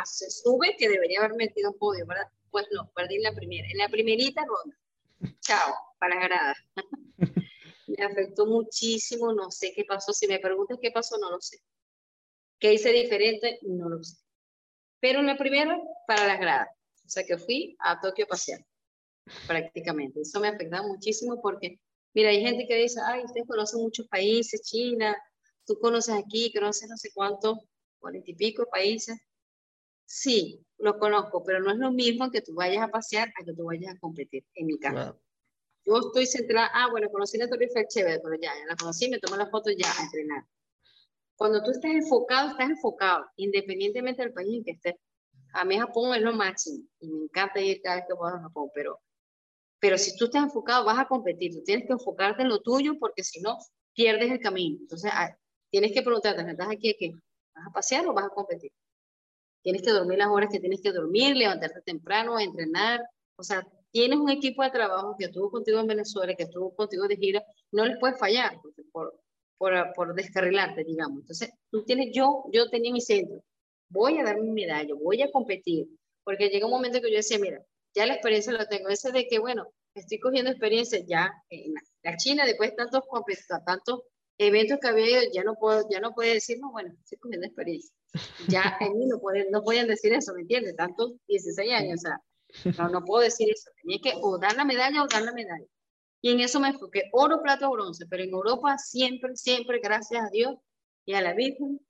[0.04, 2.26] se sube que debería haber metido un podio, ¿verdad?
[2.50, 4.76] Pues no, perdí en la primera, en la primerita ronda.
[5.40, 6.54] Chao, para grada.
[7.86, 10.12] me afectó muchísimo, no sé qué pasó.
[10.12, 11.58] Si me preguntas qué pasó, no lo sé.
[12.58, 13.58] ¿Qué hice diferente?
[13.62, 14.16] No lo sé.
[15.00, 16.68] Pero en la primera, para las gradas.
[17.06, 18.64] O sea que fui a Tokio a pasear,
[19.46, 20.20] prácticamente.
[20.20, 21.78] Eso me afectaba muchísimo porque,
[22.14, 25.16] mira, hay gente que dice, ay, ustedes conocen muchos países, China,
[25.66, 27.58] tú conoces aquí, conoces no sé cuántos,
[27.98, 29.18] cuarenta y pico países.
[30.04, 33.54] Sí, lo conozco, pero no es lo mismo que tú vayas a pasear a que
[33.54, 35.18] tú vayas a competir, en mi caso.
[35.84, 39.08] Yo estoy centrada, ah, bueno, conocí la Torre Eiffel, chévere, pero ya, ya la conocí,
[39.08, 40.44] me tomo la foto ya a entrenar.
[41.34, 44.94] Cuando tú estás enfocado, estás enfocado, independientemente del país en que estés.
[45.54, 48.40] A mí Japón es lo máximo y me encanta ir cada vez que puedo a
[48.40, 49.00] Japón, pero,
[49.80, 51.52] pero si tú estás enfocado, vas a competir.
[51.52, 53.58] Tú tienes que enfocarte en lo tuyo porque si no,
[53.94, 54.78] pierdes el camino.
[54.80, 55.10] Entonces,
[55.72, 57.12] tienes que preguntarte, ¿estás aquí qué?
[57.54, 58.70] ¿Vas a pasear o vas a competir?
[59.62, 63.00] Tienes que dormir las horas que tienes que dormir, levantarte temprano, entrenar.
[63.36, 67.08] O sea, tienes un equipo de trabajo que estuvo contigo en Venezuela, que estuvo contigo
[67.08, 68.60] de gira, no les puedes fallar
[68.92, 69.18] por,
[69.56, 71.20] por, por descarrilarte, digamos.
[71.20, 73.42] Entonces, tú tienes, yo, yo tenía mi centro,
[73.88, 75.86] voy a dar mi medalla, voy a competir,
[76.22, 79.26] porque llega un momento que yo decía, mira, ya la experiencia la tengo, ese de
[79.26, 83.04] que, bueno, estoy cogiendo experiencia ya en la China, después de tantos,
[83.64, 84.00] tantos
[84.46, 87.94] eventos que había ya no puedo, ya no puede decir, no, bueno, estoy comiendo experiencia.
[88.48, 90.76] Ya en mí no, pueden, no podían decir eso, ¿me entiendes?
[90.76, 93.70] Tantos 16 años, o sea, no, no puedo decir eso.
[93.82, 95.66] Tenía que o dar la medalla o dar la medalla.
[96.20, 100.24] Y en eso me enfoqué, oro, plata o bronce, pero en Europa siempre, siempre, gracias
[100.24, 100.54] a Dios
[101.04, 101.80] y a la Virgen,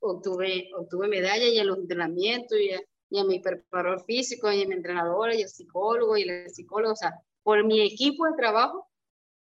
[0.00, 2.80] obtuve, obtuve medalla y en los entrenamientos y a,
[3.10, 6.92] y a mi preparador físico y a mi entrenadora y al psicólogo y el psicólogo,
[6.92, 8.88] o sea, por mi equipo de trabajo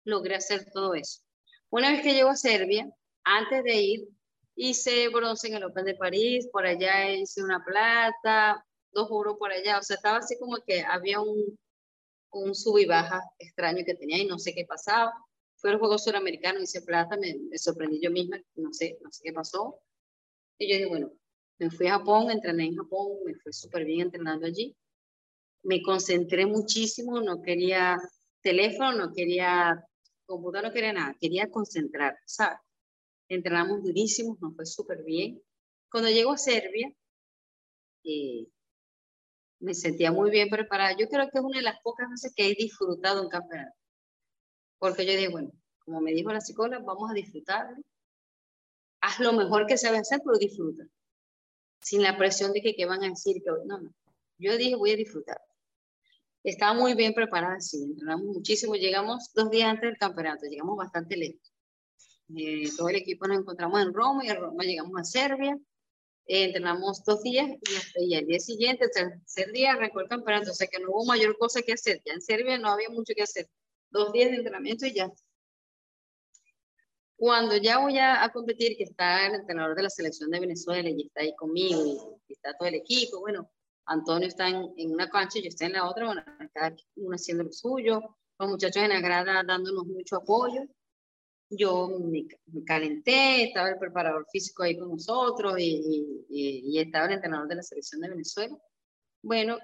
[0.04, 1.22] logré hacer todo eso.
[1.74, 2.88] Una vez que llego a Serbia,
[3.24, 4.08] antes de ir,
[4.56, 9.52] hice bronce en el Open de París, por allá hice una plata, dos oro por
[9.52, 11.58] allá, o sea, estaba así como que había un,
[12.30, 15.14] un sub y baja extraño que tenía y no sé qué pasaba.
[15.56, 19.34] Fue el juego suramericano, hice plata, me, sorprendí yo misma, no sé, no sé qué
[19.34, 19.80] pasó.
[20.60, 21.12] Y yo dije, bueno,
[21.58, 24.78] me fui a Japón, entrené en Japón, me fue súper bien entrenando allí.
[25.64, 27.98] Me concentré muchísimo, no quería
[28.44, 29.84] teléfono, no quería
[30.36, 32.60] computador no quería nada, quería concentrar, ¿sabes?
[33.30, 35.42] Entrenamos durísimos, nos fue súper bien.
[35.90, 36.92] Cuando llego a Serbia,
[38.04, 38.48] eh,
[39.60, 40.96] me sentía muy bien preparada.
[40.98, 43.76] Yo creo que es una de las pocas veces que he disfrutado un campeonato.
[44.78, 47.78] Porque yo dije, bueno, como me dijo la psicóloga, vamos a disfrutarlo.
[49.02, 50.84] Haz lo mejor que sabes hacer, pero disfruta.
[51.82, 53.90] Sin la presión de que, que van a decir que no, no.
[54.38, 55.40] Yo dije, voy a disfrutar.
[56.44, 58.76] Estaba muy bien preparada, sí, entrenamos muchísimo.
[58.76, 61.54] Llegamos dos días antes del campeonato, llegamos bastante lejos.
[62.36, 65.58] Eh, todo el equipo nos encontramos en Roma y en Roma llegamos a Serbia.
[66.26, 67.50] Eh, entrenamos dos días
[67.96, 70.52] y, y al día siguiente, el tercer día, arrancó el campeonato.
[70.52, 72.02] O sea que no hubo mayor cosa que hacer.
[72.06, 73.48] Ya en Serbia no había mucho que hacer.
[73.90, 75.12] Dos días de entrenamiento y ya.
[77.16, 81.06] Cuando ya voy a, competir, que está el entrenador de la selección de Venezuela y
[81.06, 83.50] está ahí conmigo y, está todo el equipo, bueno,
[83.86, 87.44] Antonio está en, una cancha y yo estoy en la otra, bueno, cada uno haciendo
[87.44, 88.02] lo suyo,
[88.40, 90.68] los muchachos en la grada dándonos mucho apoyo
[91.58, 92.28] yo me,
[92.66, 97.64] calenté, estaba el preparador físico ahí con nosotros y, y, estaba el entrenador de la
[97.64, 98.58] selección de Venezuela.
[99.22, 99.58] Bueno,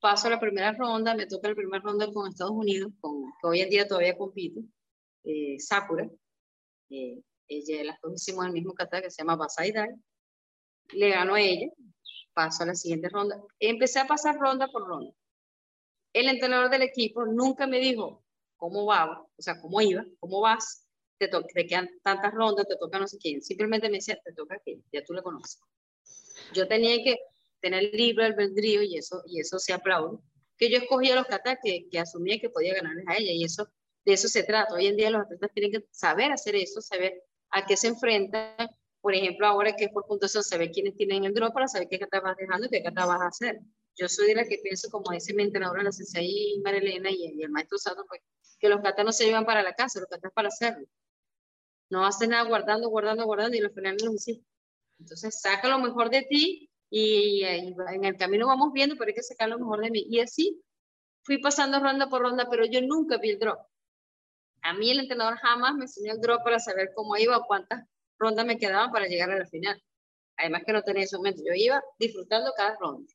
[0.00, 3.46] paso a la primera ronda, me toca la primera ronda con Estados Unidos, con, que
[3.46, 4.60] hoy en día todavía compito,
[5.24, 6.08] eh, Sakura.
[6.90, 9.88] Eh, ella, las dos hicimos el mismo kata que se llama Basaidai.
[10.92, 11.70] Le gano a ella,
[12.38, 13.42] paso a la siguiente ronda.
[13.58, 15.12] Empecé a pasar ronda por ronda.
[16.12, 18.22] El entrenador del equipo nunca me dijo
[18.56, 20.86] cómo va, o sea, cómo iba, cómo vas,
[21.18, 23.42] te, te quedan tantas rondas, te toca no sé quién.
[23.42, 25.60] Simplemente me decía, te toca aquí, ya tú le conoces.
[26.54, 27.16] Yo tenía que
[27.60, 30.18] tener libre albedrío y eso, y eso se aplaude.
[30.56, 33.68] Que yo escogía los katas que, que asumía que podía ganarles a ella y eso,
[34.04, 34.74] de eso se trata.
[34.74, 37.20] Hoy en día los atletas tienen que saber hacer eso, saber
[37.50, 38.70] a qué se enfrentan.
[39.08, 41.98] Por ejemplo, ahora que es por puntuación, saber quiénes tienen el drop para saber qué
[41.98, 43.58] kata vas dejando y qué kata vas a hacer.
[43.96, 47.42] Yo soy de la que pienso, como dice mi entrenadora, la sensei Marilena y, y
[47.42, 48.20] el maestro Sato, pues,
[48.58, 50.86] que los katas no se llevan para la casa, los katas para hacerlo
[51.90, 54.44] no haces nada guardando, guardando, guardando y al final no lo hiciste.
[54.98, 59.22] Entonces saca lo mejor de ti y, en el camino vamos viendo, pero hay que
[59.22, 60.04] sacar lo mejor de mí.
[60.08, 60.62] Y así
[61.22, 63.58] fui pasando ronda por ronda, pero yo nunca vi el drop.
[64.62, 67.86] A mí el entrenador jamás me enseñó el drop para saber cómo iba, cuántas
[68.18, 69.82] rondas me quedaban para llegar a la final.
[70.36, 71.42] Además que no tenía ese momento.
[71.46, 73.12] Yo iba disfrutando cada ronda.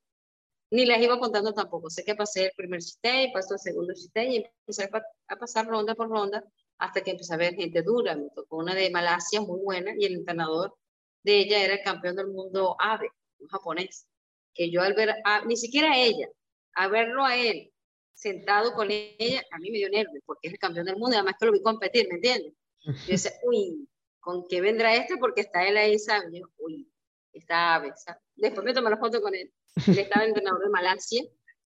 [0.72, 1.89] Ni las iba contando tampoco.
[1.89, 4.89] Sé que pasé el primer sistema, pasó el segundo sistema y empecé
[5.28, 6.44] a pasar ronda por ronda
[6.80, 8.16] hasta que empecé a ver gente dura.
[8.16, 10.76] Me tocó una de Malasia muy buena y el entrenador
[11.24, 14.08] de ella era el campeón del mundo Abe, un japonés.
[14.54, 16.28] Que yo al ver, a, ni siquiera a ella,
[16.76, 17.72] a verlo a él
[18.13, 21.18] sentado con ella, a mí me dio nervios porque es el campeón del mundo y
[21.18, 22.54] además que lo vi competir, ¿me entiendes?
[22.84, 23.88] Yo decía, uy,
[24.24, 25.18] ¿con qué vendrá este?
[25.18, 26.30] Porque está él ahí, ¿sabes?
[26.32, 26.90] Yo, uy,
[27.34, 27.94] está Abe,
[28.36, 29.54] Después me tomé la foto con él.
[29.88, 31.24] Él estaba entrenador de Malasia.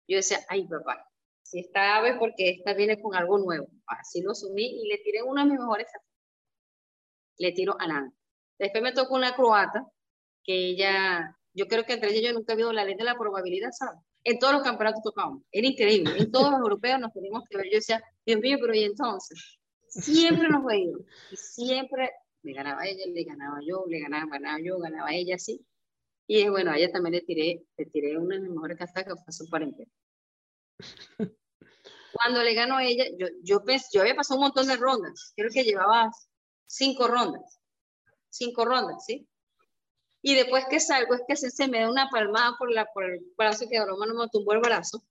[0.08, 1.06] Yo decía, ay, papá,
[1.42, 3.68] si esta ave porque esta viene con algo nuevo.
[3.86, 5.86] Así lo asumí y le tiré uno de mis mejores
[7.38, 8.12] Le tiro a nada.
[8.58, 9.86] Después me tocó una croata
[10.42, 13.18] que ella, yo creo que entre ella yo nunca he visto la ley de la
[13.18, 14.00] probabilidad, ¿sabes?
[14.24, 15.42] En todos los campeonatos tocamos.
[15.52, 16.14] Era increíble.
[16.18, 17.66] En todos los europeos nos teníamos que ver.
[17.66, 19.58] Yo decía, Dios mío, pero ¿y entonces?
[19.88, 21.02] Siempre nos veíamos.
[21.30, 22.12] Y siempre
[22.46, 25.66] me ganaba ella, le ganaba yo, le ganaba, ganaba yo, ganaba ella, sí.
[26.28, 29.32] Y bueno, a ella también le tiré, le tiré una de mis mejores que fue
[29.32, 29.90] su parentela.
[32.12, 33.60] Cuando le ganó a ella, yo, yo,
[33.92, 36.10] yo había pasado un montón de rondas, creo que llevaba
[36.66, 37.60] cinco rondas,
[38.30, 39.28] cinco rondas, ¿sí?
[40.22, 43.04] Y después que salgo es que se, se me da una palmada por, la, por
[43.04, 45.02] el brazo que Roma no me tumbó el brazo.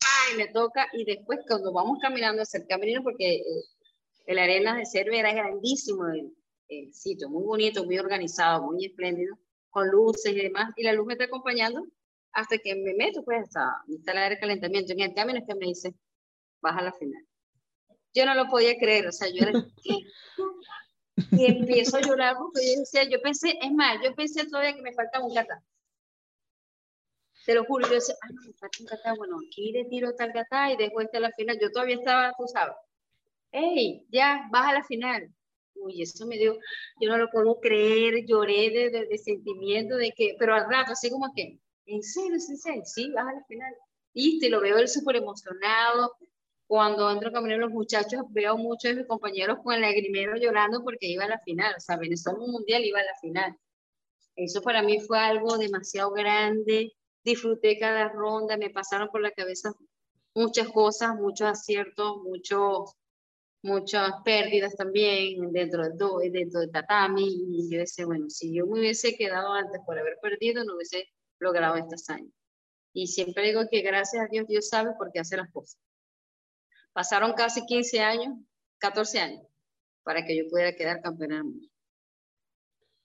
[0.00, 3.64] Ay, me toca y después cuando vamos caminando hacia el camerino, porque eh,
[4.26, 6.32] el arena de Serbia era grandísimo, el,
[6.92, 9.38] sitio, muy bonito, muy organizado, muy espléndido,
[9.70, 11.86] con luces y demás, y la luz me está acompañando
[12.32, 14.92] hasta que me meto pues hasta instalar el calentamiento.
[14.92, 15.94] En el camino es que me dice,
[16.60, 17.26] baja la final.
[18.14, 19.52] Yo no lo podía creer, o sea, yo era,
[19.82, 19.96] ¿qué?
[21.32, 24.80] Y empiezo a llorar porque yo decía, yo pensé, es más, yo pensé todavía que
[24.80, 25.62] me faltaba un kata.
[27.44, 30.14] Te lo juro, yo decía, ah, no, me falta un kata, bueno, aquí le tiro
[30.14, 31.58] tal kata y dejo este a la final.
[31.60, 32.74] Yo todavía estaba, tú sabes,
[33.52, 35.30] hey, ya, baja la final.
[35.74, 36.58] Uy, eso me dio,
[37.00, 41.10] yo no lo puedo creer, lloré de, de sentimiento de que, pero al rato, así
[41.10, 42.82] como que, ¿en serio, en serio?
[42.84, 43.74] Sí, vas a la final.
[44.12, 46.16] Y te lo veo él súper emocionado.
[46.66, 50.82] Cuando entro a caminar los muchachos, veo muchos de mis compañeros con el lagrimero llorando
[50.84, 51.74] porque iba a la final.
[51.76, 53.56] O sea, Venezuela Mundial iba a la final.
[54.36, 56.92] Eso para mí fue algo demasiado grande.
[57.24, 59.72] Disfruté cada ronda, me pasaron por la cabeza
[60.34, 62.94] muchas cosas, muchos aciertos, muchos
[63.62, 68.80] muchas pérdidas también dentro del, dentro del tatami y yo decía, bueno, si yo me
[68.80, 71.08] hubiese quedado antes por haber perdido, no hubiese
[71.38, 72.32] logrado estas años.
[72.92, 75.80] Y siempre digo que gracias a Dios, Dios sabe por qué hace las cosas.
[76.92, 78.34] Pasaron casi 15 años,
[78.78, 79.46] 14 años,
[80.02, 81.68] para que yo pudiera quedar campeona del mundo.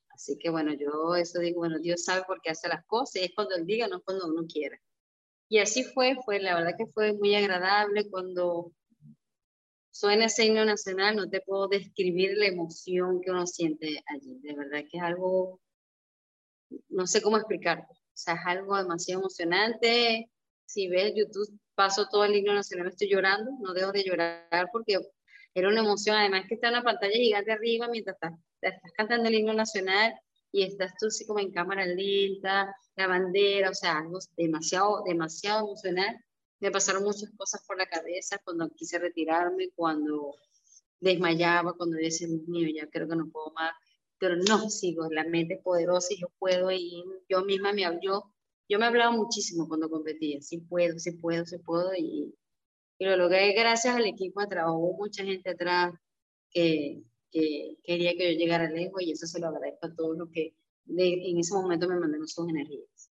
[0.09, 3.31] Así que bueno, yo eso digo, bueno, Dios sabe por qué hace las cosas, es
[3.35, 4.79] cuando Él diga, no cuando uno quiera.
[5.49, 8.71] Y así fue, fue, la verdad que fue muy agradable cuando
[9.95, 14.39] suena ese himno nacional, no te puedo describir la emoción que uno siente allí.
[14.41, 15.61] De verdad que es algo,
[16.89, 17.93] no sé cómo explicarte.
[17.93, 20.29] O sea, es algo demasiado emocionante.
[20.65, 24.99] si ves YouTube, paso todo el himno nacional, estoy llorando, no dejo de llorar porque
[25.53, 29.29] era una emoción, además que está en una pantalla gigante arriba mientras estás, estás cantando
[29.29, 30.13] el himno nacional
[30.51, 35.67] y estás tú así como en cámara lenta, la bandera, o sea, algo demasiado, demasiado
[35.67, 36.17] emocional.
[36.65, 40.33] Me pasaron muchas cosas por la cabeza cuando quise retirarme, cuando
[40.99, 43.71] desmayaba, cuando decía, mío, ya creo que no puedo más,
[44.17, 48.33] pero no, sigo, la mente es poderosa y yo puedo, y yo misma me yo,
[48.67, 52.35] yo me hablaba muchísimo cuando competía, sí puedo, sí puedo, sí puedo, y,
[52.97, 55.93] y lo logré gracias al equipo de trabajo, mucha gente atrás
[56.49, 60.31] que, que quería que yo llegara lejos y eso se lo agradezco a todos los
[60.31, 60.55] que
[60.87, 63.11] en ese momento me mandaron sus energías.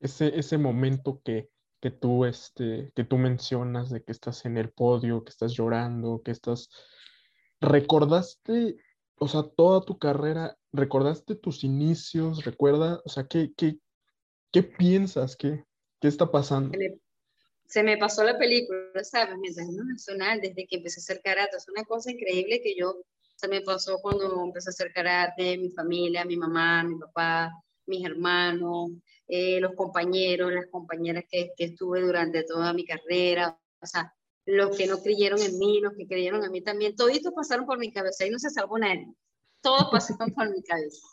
[0.00, 1.48] Ese, ese momento que,
[1.80, 6.22] que, tú, este, que tú mencionas de que estás en el podio, que estás llorando,
[6.24, 6.68] que estás...
[7.60, 8.76] ¿Recordaste,
[9.18, 12.44] o sea, toda tu carrera, recordaste tus inicios?
[12.44, 13.78] ¿Recuerda, o sea, qué, qué,
[14.52, 15.36] qué piensas?
[15.36, 15.64] ¿Qué,
[16.00, 16.76] ¿Qué está pasando?
[17.66, 19.36] Se me pasó la película, ¿sabes?
[19.38, 23.02] Mientras no nacional, desde que empecé a hacer karate, es una cosa increíble que yo
[23.34, 27.50] se me pasó cuando empecé a hacer karate, mi familia, mi mamá, mi papá,
[27.86, 28.90] mis hermanos,
[29.28, 34.14] eh, los compañeros, las compañeras que, que, estuve durante toda mi carrera, o sea,
[34.44, 37.78] los que no creyeron en mí, los que creyeron en mí también, toditos pasaron por
[37.78, 39.12] mi cabeza y no se salvó nadie,
[39.60, 41.06] todos pasaron por mi cabeza.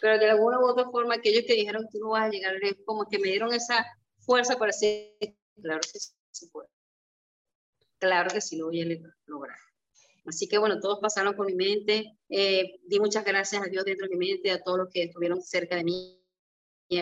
[0.00, 3.08] Pero de alguna u otra forma, aquellos que dijeron que no vas a llegar, como
[3.08, 3.86] que me dieron esa
[4.18, 5.14] fuerza para decir,
[5.62, 6.68] claro que sí puedo.
[7.98, 9.56] Claro que sí lo voy a lograr.
[10.26, 12.18] Así que bueno, todos pasaron por mi mente.
[12.28, 15.40] Eh, di muchas gracias a Dios dentro de mi mente, a todos los que estuvieron
[15.40, 16.20] cerca de mí
[16.88, 16.98] y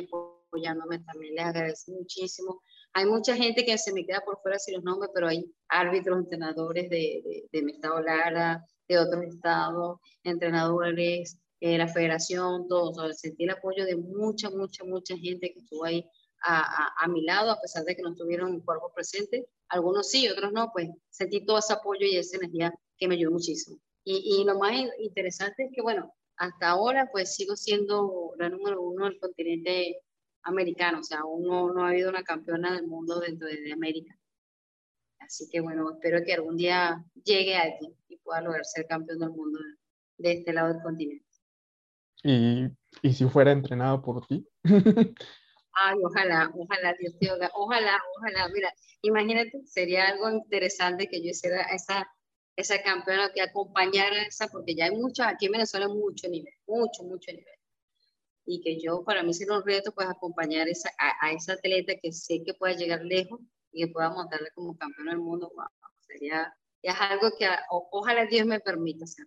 [0.53, 1.35] apoyándome también.
[1.35, 2.63] Les agradezco muchísimo.
[2.93, 6.19] Hay mucha gente que se me queda por fuera sin los nombres, pero hay árbitros,
[6.19, 13.19] entrenadores de, de, mi estado Lara, de otros estados, entrenadores, eh, la federación, todos.
[13.19, 16.05] sentí el apoyo de mucha, mucha, mucha gente que estuvo ahí
[16.43, 19.47] a, a, a, mi lado, a pesar de que no estuvieron en cuerpo presente.
[19.69, 23.31] Algunos sí, otros no, pues sentí todo ese apoyo y esa energía que me ayudó
[23.31, 23.79] muchísimo.
[24.05, 28.83] Y, y, lo más interesante es que, bueno, hasta ahora pues sigo siendo la número
[28.83, 30.01] uno del continente
[30.45, 34.17] americano, o sea, aún no, ha habido una campeona del mundo dentro de, América.
[35.19, 39.21] Así que bueno, espero que algún día llegue a ti y pueda lograr ser campeón
[39.21, 39.59] del mundo
[40.19, 41.27] de este lado del continente.
[42.25, 42.69] ¿Y,
[43.03, 44.47] y si fuera entrenado por ti?
[45.75, 48.49] Ay, ojalá, ojalá, Dios te ojalá, ojalá.
[48.53, 52.07] Mira, imagínate, sería algo interesante que yo hiciera esa
[52.57, 57.03] esa campeona que acompañara esa, porque ya hay muchas, aquí en Venezuela mucho nivel, mucho,
[57.05, 57.55] mucho nivel.
[58.45, 62.13] Y que yo, para mí sería un reto, pues acompañar esa, a, esa atleta que
[62.13, 63.41] sé que pueda llegar lejos
[63.71, 65.53] y que pueda montarle como campeona del mundo.
[65.55, 65.67] Wow,
[66.01, 69.27] sería, es algo que ojalá Dios me permita hacer.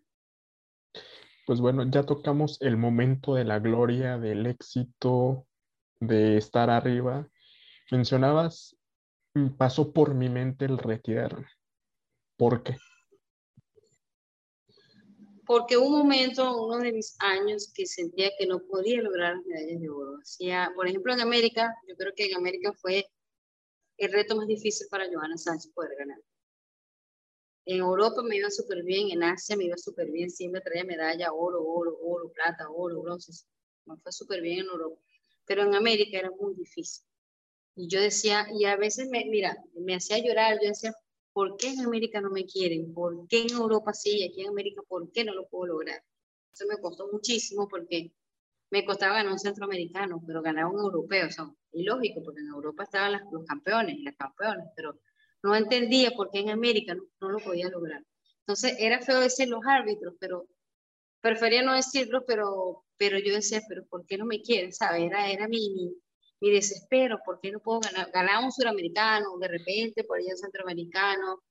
[1.45, 5.47] Pues bueno, ya tocamos el momento de la gloria, del éxito,
[5.99, 7.30] de estar arriba.
[7.91, 8.76] Mencionabas,
[9.36, 11.47] mm, pasó por mi mente el retirarme.
[12.36, 12.78] ¿Por qué?
[15.46, 19.89] Porque un momento, uno de mis años, que sentía que no podía lograr medallas de
[19.89, 20.18] oro.
[20.22, 23.06] Hacía, por ejemplo, en América, yo creo que en América fue
[23.98, 26.20] el reto más difícil para Joana Sánchez poder ganar.
[27.66, 31.32] En Europa me iba súper bien, en Asia me iba súper bien, siempre traía medalla,
[31.34, 33.32] oro, oro, oro, plata, oro, bronce.
[33.86, 35.02] Me fue súper bien en Europa.
[35.46, 37.06] Pero en América era muy difícil.
[37.76, 40.93] Y yo decía, y a veces me, mira, me hacía llorar, yo decía,
[41.36, 42.94] ¿Por qué en América no me quieren?
[42.94, 44.24] ¿Por qué en Europa sí?
[44.24, 46.02] Aquí en América, ¿por qué no lo puedo lograr?
[46.54, 48.14] Eso me costó muchísimo porque
[48.72, 51.28] me costaba ganar un centroamericano, pero ganar un europeo.
[51.28, 54.98] O sea, ilógico, porque en Europa estaban los campeones y las campeonas, pero
[55.44, 58.02] no entendía por qué en América no, lo podía lograr.
[58.40, 60.48] Entonces, era feo decir los árbitros, pero
[61.20, 64.72] prefería no decirlo, pero, pero yo decía, pero ¿por qué no me quieren?
[64.72, 65.02] ¿Sabes?
[65.02, 65.94] Era, era mi, mi
[66.40, 68.12] desespero, ¿por qué no puedo ganar?
[68.12, 71.44] Ganar un suramericano, de repente por ahí un centroamericano,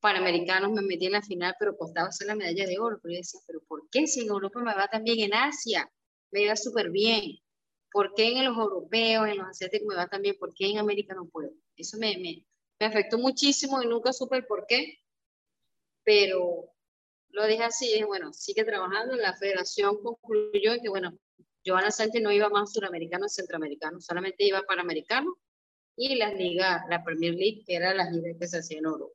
[0.00, 2.98] panamericanos me metí en la final, pero costaba hacer la medalla de oro.
[3.02, 5.90] Pero yo decía, ¿pero por qué si en Europa me va tan bien en Asia?
[6.30, 7.38] Me va súper bien.
[7.92, 10.22] ¿Por qué en los europeos, en los asiáticos me va tan?
[10.38, 11.50] ¿Por qué en América no puedo?
[11.76, 12.44] Eso me, me,
[12.80, 14.98] me afectó muchísimo y nunca supe el por qué,
[16.04, 16.70] pero
[17.30, 21.18] lo dije así, bueno, sigue trabajando, la federación concluyó que, bueno,
[21.64, 25.38] Joana Sánchez no iba más suramericano, centroamericano, solamente iba para americano
[25.96, 29.12] y las ligas, la Premier League, que era la liga que se hacía en oro,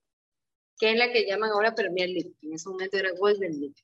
[0.77, 3.75] que es la que llaman ahora Premier League, en ese momento era Golden League.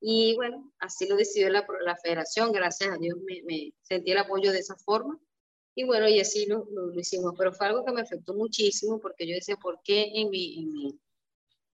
[0.00, 1.66] Y bueno, así lo decidió la,
[2.02, 5.18] federación, gracias a Dios me, sentí el apoyo de esa forma.
[5.74, 9.26] Y bueno, y así lo, lo, hicimos, pero fue algo que me afectó muchísimo porque
[9.26, 10.98] yo decía, ¿por qué en mi,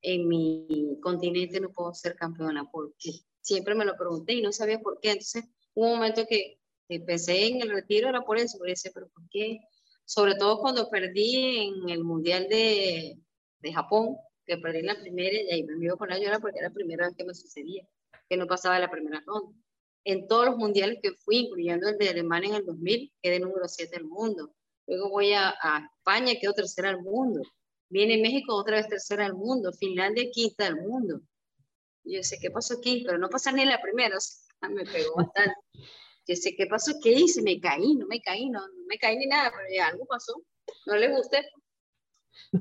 [0.02, 2.68] en mi continente no puedo ser campeona?
[2.68, 3.12] ¿Por qué?
[3.46, 5.10] Siempre me lo pregunté y no sabía por qué.
[5.12, 5.44] Entonces,
[5.74, 9.60] un momento que empecé en el retiro, era por eso, por ese, pero ¿por qué?
[10.06, 13.18] sobre todo cuando perdí en el Mundial de,
[13.58, 14.16] de Japón,
[14.46, 16.74] que perdí en la primera y ahí me iba con la llora porque era la
[16.74, 17.86] primera vez que me sucedía,
[18.28, 19.52] que no pasaba la primera ronda.
[20.04, 23.66] En todos los mundiales que fui, incluyendo el de Alemania en el 2000, quedé número
[23.66, 24.54] 7 del mundo.
[24.86, 27.42] Luego voy a, a España, quedo tercera del mundo.
[27.88, 29.72] Viene México otra vez tercera del mundo.
[29.72, 31.22] Finlandia quinta del mundo.
[32.06, 33.02] Yo sé, ¿qué pasó aquí?
[33.04, 34.16] Pero no pasa ni en la primera.
[34.16, 35.54] O sea, me pegó bastante.
[36.28, 36.92] Yo sé, ¿qué pasó?
[37.02, 37.42] ¿Qué hice?
[37.42, 40.42] Me caí, no me caí, no, no me caí ni nada, pero ya algo pasó.
[40.86, 41.46] No le gusté.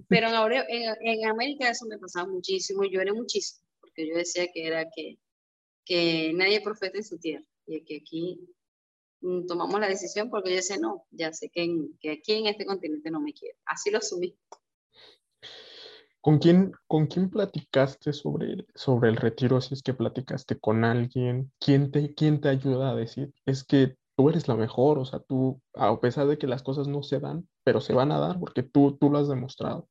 [0.08, 4.68] Pero en, en, América eso me pasaba muchísimo y lloré muchísimo, porque yo decía que
[4.68, 5.18] era que,
[5.84, 8.40] que nadie profeta en su tierra y que aquí
[9.22, 11.68] mm, tomamos la decisión porque yo decía, no, ya sé que,
[12.00, 13.58] que aquí en este continente no me quiero.
[13.66, 14.38] Así lo asumí.
[16.26, 19.62] ¿Con quién, ¿Con quién platicaste sobre, sobre el retiro?
[19.62, 23.32] Si es que platicaste con alguien, ¿quién te, ¿quién te ayuda a decir?
[23.46, 26.88] Es que tú eres la mejor, o sea, tú, a pesar de que las cosas
[26.88, 29.88] no se dan, pero se van a dar porque tú, tú lo has demostrado.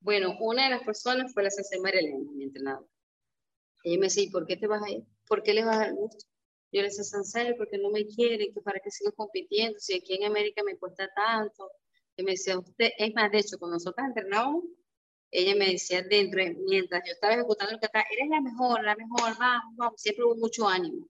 [0.00, 2.88] Bueno, una de las personas fue la CC Marilena, mi entrenadora.
[3.82, 5.04] Ella me decía, ¿y por qué te vas a ir?
[5.28, 6.24] ¿Por qué les vas a gusto?
[6.72, 10.14] Yo le decía, Sansay, porque no me quieren, que para qué sigo compitiendo, si aquí
[10.14, 11.70] en América me cuesta tanto.
[12.16, 14.64] Y me decía, usted, es más, de hecho, cuando nosotros entrenábamos,
[15.34, 19.36] ella me decía dentro, mientras yo estaba ejecutando el kata, eres la mejor, la mejor,
[19.36, 21.08] vamos, vamos, siempre hubo mucho ánimo.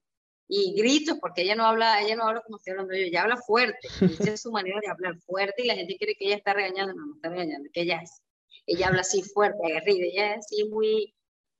[0.49, 3.37] Y gritos, porque ella no habla, ella no habla como estoy hablando yo, ella habla
[3.37, 6.55] fuerte, esa es su manera de hablar fuerte y la gente cree que ella está
[6.55, 8.23] regañando, no, no está regañando, que ella es,
[8.67, 11.15] ella habla así fuerte, aguerrida, ella es así muy,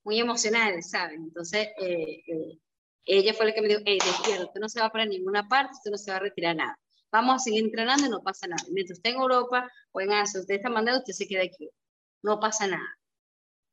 [0.05, 1.19] muy emocional, ¿sabes?
[1.19, 2.59] Entonces, eh, eh,
[3.07, 5.73] ella fue la que me dijo, hey, despierta, usted no se va para ninguna parte,
[5.75, 6.79] usted no se va a retirar nada,
[7.15, 10.41] vamos a seguir entrenando y no pasa nada, mientras usted en Europa o en Asia,
[10.41, 11.71] usted está mandando, usted se queda aquí,
[12.23, 12.99] no pasa nada,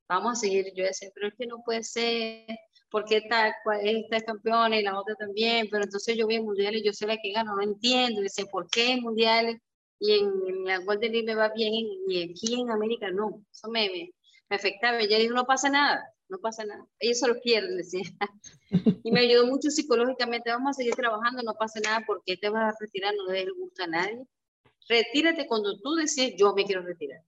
[0.08, 2.46] vamos a seguir, yo decía, pero es que no puede ser,
[2.92, 3.48] porque esta,
[3.82, 7.08] esta es campeona y la otra también, pero entonces yo vi en mundiales, yo soy
[7.08, 9.58] la que gano, no entiendo, dice, ¿por qué en mundiales
[10.00, 11.74] y en, la Golden League me va bien
[12.08, 13.44] y aquí en América no?
[13.52, 14.12] Eso me, me,
[14.50, 15.00] me afectaba.
[15.00, 16.88] Ella dijo, no pasa nada, no pasa nada.
[17.00, 18.04] Ellos solo quieren, decía.
[19.04, 22.74] y me ayudó mucho psicológicamente, vamos a seguir trabajando, no pasa nada, porque te vas
[22.74, 24.26] a retirar, no le des gusto a nadie.
[24.88, 27.22] Retírate cuando tú decides, yo me quiero retirar.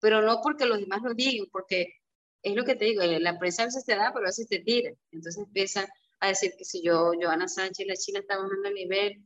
[0.00, 1.94] Pero no porque los demás lo digan, porque
[2.42, 4.58] es lo que te digo, la prensa a veces te da, pero a veces te
[4.58, 4.92] tira.
[5.12, 5.88] Entonces empieza
[6.18, 9.24] a decir que si yo, Joana Sánchez, la China está bajando el nivel,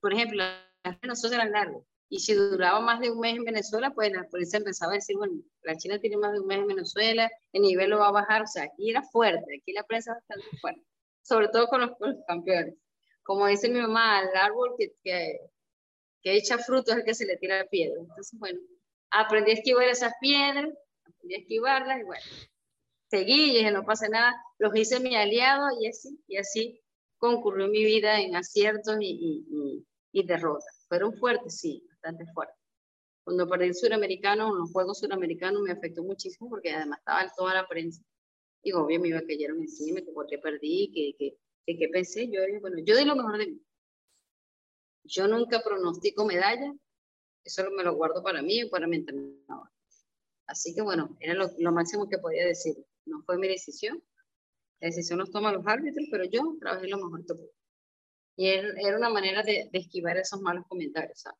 [0.00, 1.84] por ejemplo, la gente largos.
[2.10, 5.16] Y si duraba más de un mes en Venezuela, pues la prensa empezaba a decir,
[5.16, 8.12] bueno, la China tiene más de un mes en Venezuela, el nivel lo va a
[8.12, 8.42] bajar.
[8.42, 10.82] O sea, aquí era fuerte, aquí la prensa bastante fuerte,
[11.22, 11.90] sobre todo con los,
[12.26, 12.74] campeones.
[13.22, 15.38] Como dice mi mamá, al árbol que, que,
[16.22, 18.00] que echa frutos es el que se le tira piedra.
[18.00, 18.58] Entonces, bueno,
[19.10, 20.72] aprendí a esquivar esas piedras,
[21.22, 22.22] y esquivarlas y bueno,
[23.08, 26.80] seguí y dije, no pasa nada, los hice mi aliado y así, y así
[27.18, 30.86] concurrió mi vida en aciertos y, y, y, derrotas.
[30.88, 32.56] Fueron fuertes, sí, bastante fuertes.
[33.24, 37.54] Cuando perdí el suramericano, en los Juegos Suramericanos me afectó muchísimo porque además estaba toda
[37.54, 38.02] la prensa.
[38.62, 41.36] Y obvio me iba a cayeron encima, que por qué perdí, que,
[41.66, 42.30] que, que, pensé.
[42.30, 43.62] Yo dije, bueno, yo di lo mejor de mí.
[45.04, 46.74] Yo nunca pronostico medalla,
[47.44, 49.70] eso me lo guardo para mí y para mi entrenador.
[50.46, 52.74] Así que bueno, era lo, máximo que podía decir.
[53.04, 54.02] No fue mi decisión.
[54.80, 57.52] La decisión nos toma los árbitros, pero yo trabajé lo mejor que pude.
[58.36, 61.38] Y era una manera de, esquivar esos malos comentarios, ¿sabes?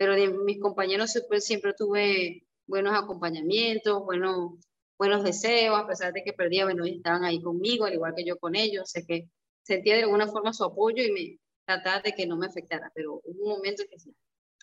[0.00, 4.52] Pero de mis compañeros siempre, siempre tuve buenos acompañamientos, buenos,
[4.96, 8.38] buenos deseos, a pesar de que perdía, bueno, estaban ahí conmigo, al igual que yo
[8.38, 8.90] con ellos.
[8.90, 9.28] Sé que
[9.62, 13.20] sentía de alguna forma su apoyo y me trataba de que no me afectara, pero
[13.24, 14.16] hubo un momento que sí,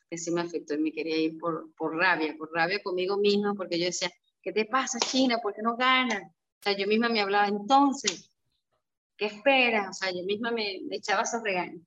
[0.09, 3.53] que sí me afectó y me quería ir por, por rabia, por rabia conmigo misma,
[3.53, 4.09] porque yo decía,
[4.41, 5.37] ¿qué te pasa, China?
[5.43, 6.23] ¿Por qué no ganas?
[6.23, 8.31] O sea, yo misma me hablaba, entonces,
[9.15, 9.89] ¿qué esperas?
[9.89, 11.83] O sea, yo misma me, echaba esos regaños.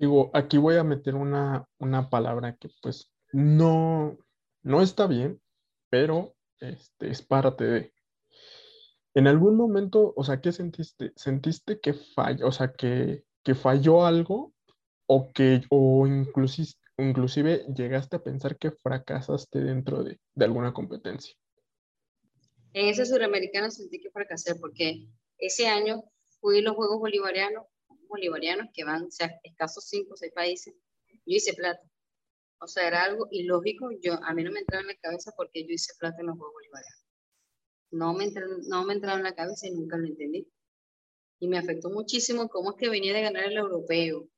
[0.00, 4.16] Digo, aquí voy a meter una, una palabra que pues no,
[4.62, 5.42] no está bien,
[5.90, 7.92] pero este, es parte de...
[9.12, 11.12] En algún momento, o sea, ¿qué sentiste?
[11.16, 14.54] ¿Sentiste que falló, o sea, que, que falló algo
[15.06, 21.36] o que o inclusive, inclusive llegaste a pensar que fracasaste dentro de, de alguna competencia?
[22.72, 26.04] En ese suramericano sentí que fracasé porque ese año
[26.40, 27.66] fui los Juegos Bolivarianos,
[28.10, 30.74] bolivarianos que van, o sea, escasos cinco o seis países,
[31.08, 31.82] yo hice plata.
[32.60, 35.62] O sea, era algo ilógico, yo, a mí no me entraba en la cabeza porque
[35.62, 37.04] yo hice plata en los Juegos Bolivarianos.
[37.92, 40.46] No me, entraba, no me entraba en la cabeza y nunca lo entendí.
[41.40, 44.28] Y me afectó muchísimo cómo es que venía de ganar el europeo,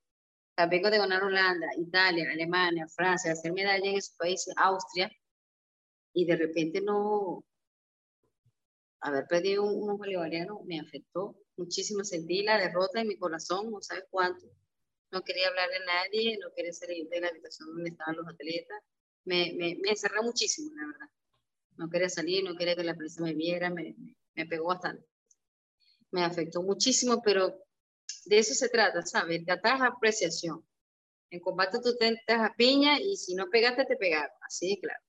[0.71, 5.11] vengo de ganar Holanda, Italia, Alemania, Francia, hacer medalla en esos países, Austria,
[6.13, 7.45] y de repente no,
[9.01, 14.05] haber perdido unos bolivarianos me afectó muchísimo, sentí la derrota en mi corazón, no sabes
[14.11, 14.47] cuánto,
[15.13, 18.83] no quería hablarle a nadie, no quería salir de la habitación donde estaban los atletas.
[19.25, 21.07] Me, me, encerré muchísimo, la verdad.
[21.77, 23.95] No quería salir, no quería que la prensa me viera, me,
[24.35, 25.07] me pegó bastante.
[26.11, 27.63] Me afectó muchísimo, pero
[28.25, 29.45] de eso se trata, ¿sabes?
[29.45, 30.67] Tratar apreciación.
[31.31, 34.35] En combate tú te a piña y si no pegaste, te pegaron.
[34.41, 35.01] Así de claro.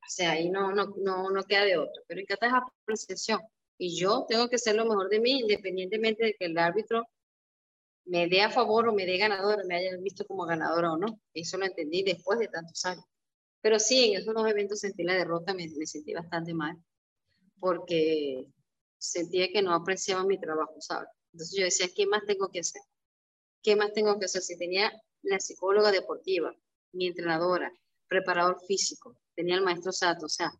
[0.00, 2.02] O sea, ahí no, no, no, no queda de otro.
[2.06, 3.40] Pero en kata es apreciación.
[3.78, 7.06] Y yo tengo que ser lo mejor de mí, independientemente de que el árbitro
[8.06, 11.20] me dé a favor o me dé ganador, me hayan visto como ganadora o no.
[11.32, 13.04] Eso lo entendí después de tantos años.
[13.62, 16.76] Pero sí, en esos dos eventos sentí la derrota, me, sentí bastante mal,
[17.58, 18.46] porque
[18.98, 21.08] sentía que no apreciaba mi trabajo, ¿sabes?
[21.32, 22.82] Entonces yo decía, ¿qué más tengo que hacer?
[23.62, 24.42] ¿Qué más tengo que hacer?
[24.42, 26.54] Si tenía la psicóloga deportiva,
[26.92, 27.72] mi entrenadora,
[28.06, 30.52] preparador físico, tenía el maestro Sato, o sea,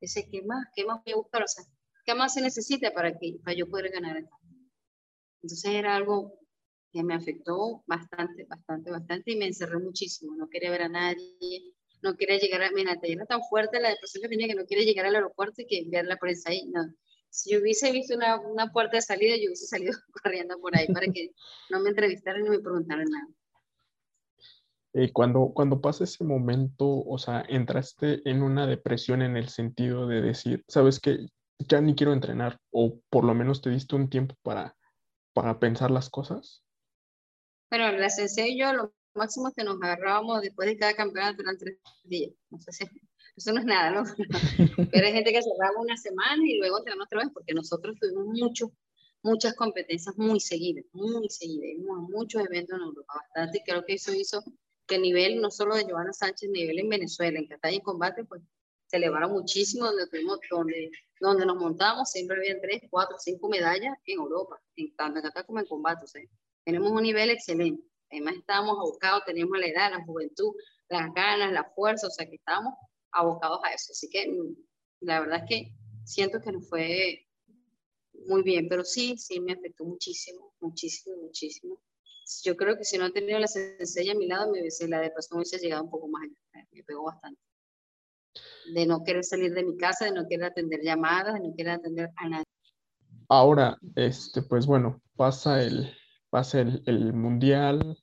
[0.00, 0.66] ese, ¿qué más?
[0.74, 1.16] ¿Qué más voy a?
[1.16, 1.64] O sea,
[2.04, 4.16] ¿qué más se necesita para que para yo poder ganar
[5.42, 6.38] Entonces era algo
[6.92, 10.36] que me afectó bastante, bastante, bastante y me encerré muchísimo.
[10.36, 12.70] No quería ver a nadie, no quería llegar a...
[12.70, 15.66] Mira, era tan fuerte la depresión que tenía que no quería llegar al aeropuerto y
[15.66, 16.66] que ver la prensa ahí.
[16.66, 16.82] No.
[17.30, 19.92] Si yo hubiese visto una, una puerta de salida, yo hubiese salido
[20.22, 21.32] corriendo por ahí para que
[21.70, 23.28] no me entrevistaran ni me preguntaran nada.
[24.92, 30.06] Eh, cuando, cuando pasa ese momento, o sea, entraste en una depresión en el sentido
[30.06, 31.26] de decir, sabes que
[31.58, 34.76] ya ni quiero entrenar, o por lo menos te diste un tiempo para,
[35.32, 36.62] para pensar las cosas.
[37.70, 41.58] Bueno, la sensei y yo lo máximo que nos agarrábamos después de cada campeonato eran
[41.58, 42.32] tres días.
[42.50, 42.84] No sé si,
[43.36, 44.04] eso no es nada, ¿no?
[44.92, 48.26] Pero hay gente que cerraba una semana y luego entran otra vez, porque nosotros tuvimos
[48.26, 48.72] mucho,
[49.22, 51.84] muchas competencias muy seguidas, muy seguidas.
[52.10, 53.58] muchos eventos en Europa, bastante.
[53.58, 54.42] Y creo que eso hizo
[54.86, 58.24] que el nivel, no solo de Joana Sánchez, nivel en Venezuela, en Qatar y combate,
[58.24, 58.42] pues
[58.94, 63.92] se elevaron muchísimo, donde, tuvimos, donde, donde nos montamos, siempre había tres, cuatro, cinco medallas
[64.06, 66.06] en Europa, en, tanto en Qatar como en combate.
[66.64, 67.82] Tenemos un nivel excelente.
[68.10, 70.52] Además, estábamos abocados, teníamos la edad, la juventud,
[70.88, 72.74] las ganas, la fuerza, o sea, que estábamos
[73.10, 73.90] abocados a eso.
[73.90, 74.56] Así que mm,
[75.00, 75.72] la verdad es que
[76.04, 77.26] siento que nos fue
[78.28, 81.80] muy bien, pero sí, sí me afectó muchísimo, muchísimo, muchísimo
[82.42, 85.38] yo creo que si no he tenido la sensei a mi lado, me la depresión
[85.38, 86.66] hubiese llegado un poco más allá.
[86.72, 87.40] Me pegó bastante.
[88.72, 91.74] De no querer salir de mi casa, de no querer atender llamadas, de no querer
[91.74, 92.44] atender a nadie.
[93.28, 95.92] Ahora, este, pues bueno, pasa el,
[96.30, 97.98] pasa el, el mundial,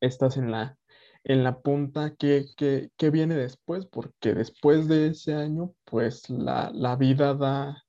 [0.00, 0.76] estás en la,
[1.24, 3.86] en la punta, ¿qué, qué, qué viene después?
[3.86, 7.82] Porque después de ese año, pues la, la vida da,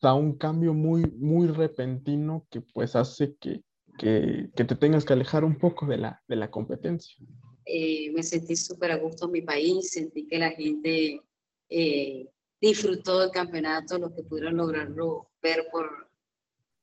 [0.00, 3.62] da un cambio muy, muy repentino que pues hace que,
[3.98, 7.16] que, que, te tengas que alejar un poco de la, de la competencia?
[7.64, 11.20] Eh, me sentí súper a gusto en mi país, sentí que la gente
[11.68, 12.28] eh,
[12.60, 16.10] disfrutó del campeonato, lo que pudieron lograrlo ver por,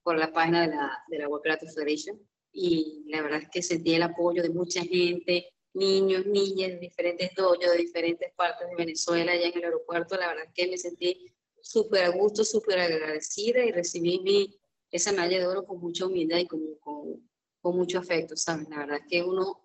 [0.03, 2.19] por la página de la, de la World Karate Federation.
[2.51, 7.34] Y la verdad es que sentí el apoyo de mucha gente, niños, niñas de diferentes
[7.36, 10.17] dojos, de diferentes partes de Venezuela, allá en el aeropuerto.
[10.17, 14.59] La verdad es que me sentí súper a gusto, súper agradecida y recibí mi,
[14.89, 17.29] esa medalla de oro con mucha humildad y con, con,
[17.61, 18.67] con mucho afecto, ¿sabes?
[18.69, 19.61] La verdad es que uno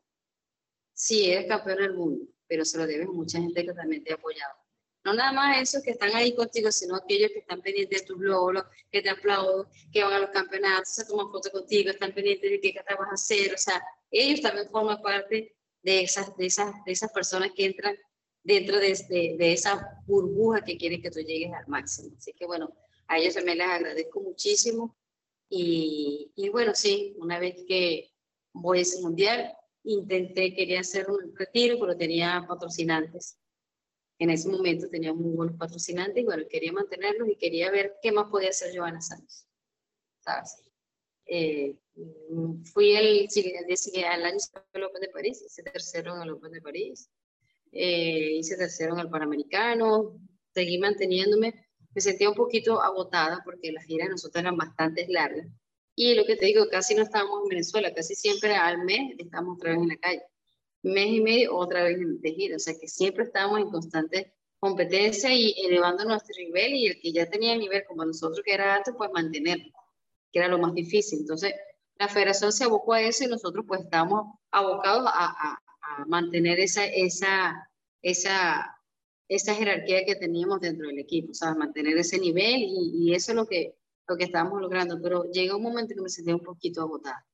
[0.96, 4.12] sí es campeón del mundo, pero se lo debe a mucha gente que también te
[4.12, 4.54] ha apoyado.
[5.04, 8.18] No nada más esos que están ahí contigo, sino aquellos que están pendientes de tus
[8.18, 12.50] logros, que te aplauden, que van a los campeonatos, se toman fotos contigo, están pendientes
[12.50, 13.54] de qué te vas a hacer.
[13.54, 13.80] O sea,
[14.10, 17.94] ellos también forman parte de esas, de esas, de esas personas que entran
[18.42, 22.16] dentro de, de, de esa burbuja que quieren que tú llegues al máximo.
[22.16, 22.74] Así que bueno,
[23.06, 24.96] a ellos también les agradezco muchísimo
[25.48, 28.10] y, y, bueno, sí, una vez que
[28.52, 29.52] voy a ese mundial,
[29.86, 33.38] intenté, quería hacer un retiro, pero tenía patrocinantes.
[34.18, 38.12] En ese momento tenía muy buenos patrocinantes y bueno, quería mantenerlos y quería ver qué
[38.12, 39.46] más podía hacer Joana Sánchez.
[40.20, 40.62] ¿Sabes?
[41.26, 41.76] Eh,
[42.72, 43.28] fui el,
[44.08, 44.38] al año
[44.72, 47.10] el Open de París, hice tercero en el Open de París,
[47.72, 50.18] eh, hice tercero en el Panamericano,
[50.54, 55.46] seguí manteniéndome, me sentía un poquito agotada porque las giras nosotros eran bastante largas.
[55.96, 59.56] Y lo que te digo, casi no estábamos en Venezuela, casi siempre al mes estábamos
[59.56, 60.22] otra vez en la calle.
[60.82, 65.32] Mes y medio otra vez de gira, o sea que siempre estábamos en constante competencia
[65.32, 68.94] y elevando nuestro nivel y el que ya tenía nivel como nosotros que era alto,
[68.96, 69.72] pues mantenerlo,
[70.30, 71.20] que era lo más difícil.
[71.20, 71.54] Entonces,
[71.98, 76.60] la federación se abocó a eso y nosotros pues estábamos abocados a, a, a mantener
[76.60, 77.70] esa, esa,
[78.02, 78.76] esa
[79.28, 83.32] esa jerarquía que teníamos dentro del equipo, o sea, mantener ese nivel y, y, eso
[83.32, 83.74] es lo que,
[84.08, 87.26] lo que estábamos logrando, pero llega un momento que me sentía un poquito agotada.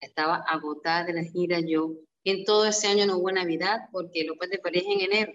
[0.00, 1.94] Estaba agotada de la gira yo.
[2.24, 5.32] En todo ese año no hubo Navidad porque López de París en enero.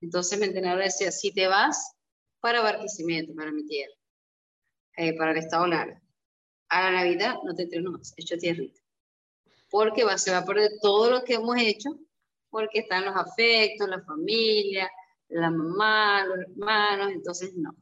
[0.00, 1.94] Entonces mi entrenador decía, si te vas
[2.40, 3.92] para Barquisimeto, para mi tierra,
[4.96, 6.00] eh, para el Estado Lara,
[6.68, 8.80] a la Navidad no te entreno más, hecho tierrita.
[9.70, 11.90] Porque va, se va a perder todo lo que hemos hecho,
[12.50, 14.90] porque están los afectos, la familia,
[15.28, 17.74] la mamá, los hermanos, entonces no.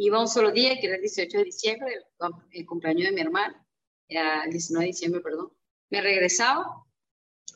[0.00, 2.04] Iba un solo día, que era el 18 de diciembre,
[2.52, 3.66] el, cumpleaños de mi hermana,
[4.06, 5.52] el 19 de diciembre, perdón.
[5.90, 6.84] Me regresaba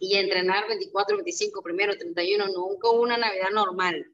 [0.00, 4.12] y a entrenar 24, 25, primero, 31, nunca hubo una Navidad normal.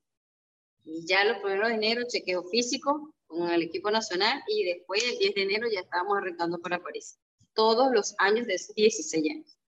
[0.84, 5.18] Y ya los primeros de enero, chequeo físico con el equipo nacional y después el
[5.20, 7.18] 10 de enero ya estábamos arrancando para París.
[7.54, 9.58] Todos los años de esos 16 años.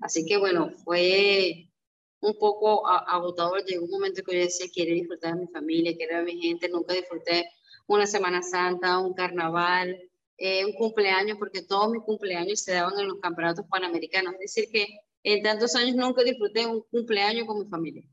[0.00, 1.68] Así que bueno, fue
[2.20, 3.64] un poco agotador.
[3.64, 6.40] Llegó un momento que yo decía, quiero disfrutar de mi familia, quiero ver a mi
[6.40, 6.68] gente.
[6.68, 7.44] Nunca disfruté
[7.86, 9.98] una Semana Santa, un carnaval,
[10.36, 14.34] eh, un cumpleaños, porque todos mis cumpleaños se daban en los campeonatos panamericanos.
[14.34, 18.04] Es decir, que en tantos años nunca disfruté un cumpleaños con mi familia.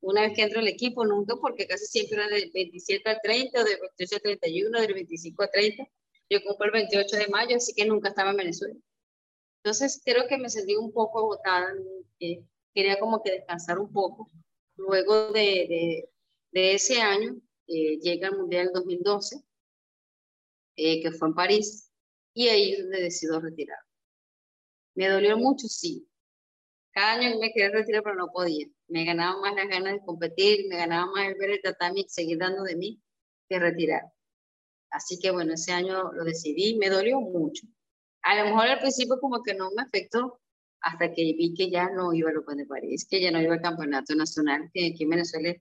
[0.00, 3.60] Una vez que entro al equipo, nunca, porque casi siempre era del 27 al 30,
[3.60, 5.88] o del 28 al 31, del 25 al 30.
[6.30, 8.74] Yo cumplo el 28 de mayo, así que nunca estaba en Venezuela.
[9.62, 11.74] Entonces, creo que me sentí un poco agotada.
[12.18, 12.42] Eh,
[12.74, 14.30] quería como que descansar un poco.
[14.76, 16.08] Luego de,
[16.52, 17.36] de, ese año,
[17.70, 19.42] eh, llega el Mundial 2012,
[20.76, 21.90] eh, que fue en París,
[22.34, 23.78] y ahí es donde decido retirar.
[24.94, 26.08] Me dolió mucho, sí.
[26.92, 28.66] Cada año me quería retirar, pero no podía.
[28.88, 32.38] Me ganaba más las ganas de competir, me ganaba más el ver el tatami seguir
[32.38, 33.00] dando de mí
[33.48, 34.02] que retirar.
[34.90, 37.66] Así que bueno, ese año lo decidí, me dolió mucho.
[38.22, 40.40] A lo mejor al principio como que no me afectó,
[40.80, 43.54] hasta que vi que ya no iba al Open de París, que ya no iba
[43.54, 45.54] al Campeonato Nacional, que aquí en Venezuela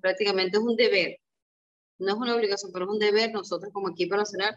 [0.00, 1.18] prácticamente es un deber,
[1.98, 4.56] no es una obligación, pero es un deber nosotros como equipo nacional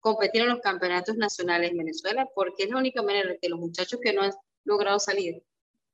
[0.00, 4.00] competir en los campeonatos nacionales en Venezuela, porque es la única manera que los muchachos
[4.02, 4.32] que no han
[4.64, 5.42] logrado salir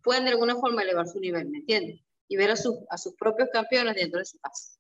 [0.03, 2.01] pueden de alguna forma elevar su nivel, ¿me entiendes?
[2.29, 4.79] Y ver a, sus a sus propios campeones dentro de su casa.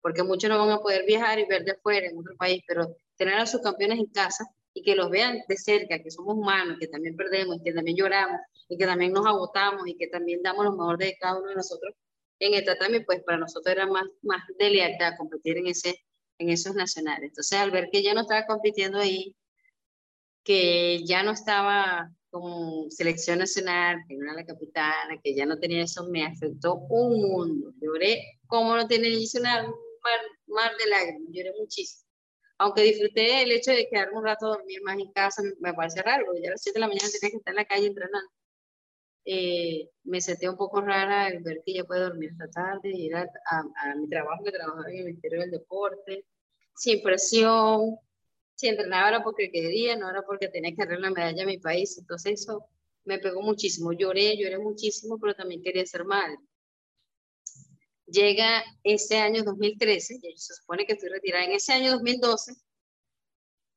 [0.00, 2.96] Porque muchos no van a poder viajar y ver de afuera en otro país, pero
[3.16, 6.76] tener a sus campeones en casa y que los vean de cerca, que somos humanos,
[6.80, 10.64] que también perdemos, que también lloramos y que también nos agotamos y que también damos
[10.64, 11.94] lo mejor de cada uno de nosotros
[12.38, 16.04] en esta también, pues para nosotros era más, más de lealtad competir en, ese,
[16.38, 17.30] en esos nacionales.
[17.30, 19.34] Entonces, al ver que ya no estaba compitiendo ahí,
[20.44, 25.58] que ya no estaba como selección nacional, que no era la capitana, que ya no
[25.58, 27.72] tenía eso, me afectó un mundo.
[27.80, 29.64] Lloré como no tiene ni un mar,
[30.46, 32.04] mar de lágrimas, lloré muchísimo
[32.58, 36.02] aunque disfruté el hecho de quedarme un rato a dormir más en casa, me, parece
[36.02, 37.86] raro, porque ya a las 7 de la mañana tenía que estar en la calle
[37.86, 38.30] entrenando.
[39.26, 43.14] Eh, me sentía un poco rara el ver que ya puedo dormir esta tarde, ir
[43.16, 46.26] a, a, mi trabajo, que trabajaba en el Ministerio del Deporte,
[46.76, 47.96] sin presión,
[48.54, 51.58] si entrenaba era porque quería, no era porque tenía que darle la medalla a mi
[51.58, 52.68] país, entonces eso
[53.04, 56.38] me pegó muchísimo, lloré, lloré muchísimo, pero también quería ser madre.
[58.06, 61.44] Llega ese año 2013, y se supone que estoy retirada.
[61.44, 62.54] En ese año 2012,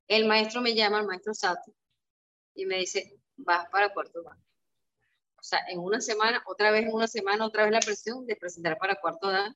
[0.08, 1.74] el maestro me llama, el maestro Sato,
[2.54, 4.47] y me dice, vas para Cuarto Dan.
[5.48, 8.78] Sea, en una semana, otra vez en una semana, otra vez la presión de presentar
[8.78, 9.56] para Cuarto Dan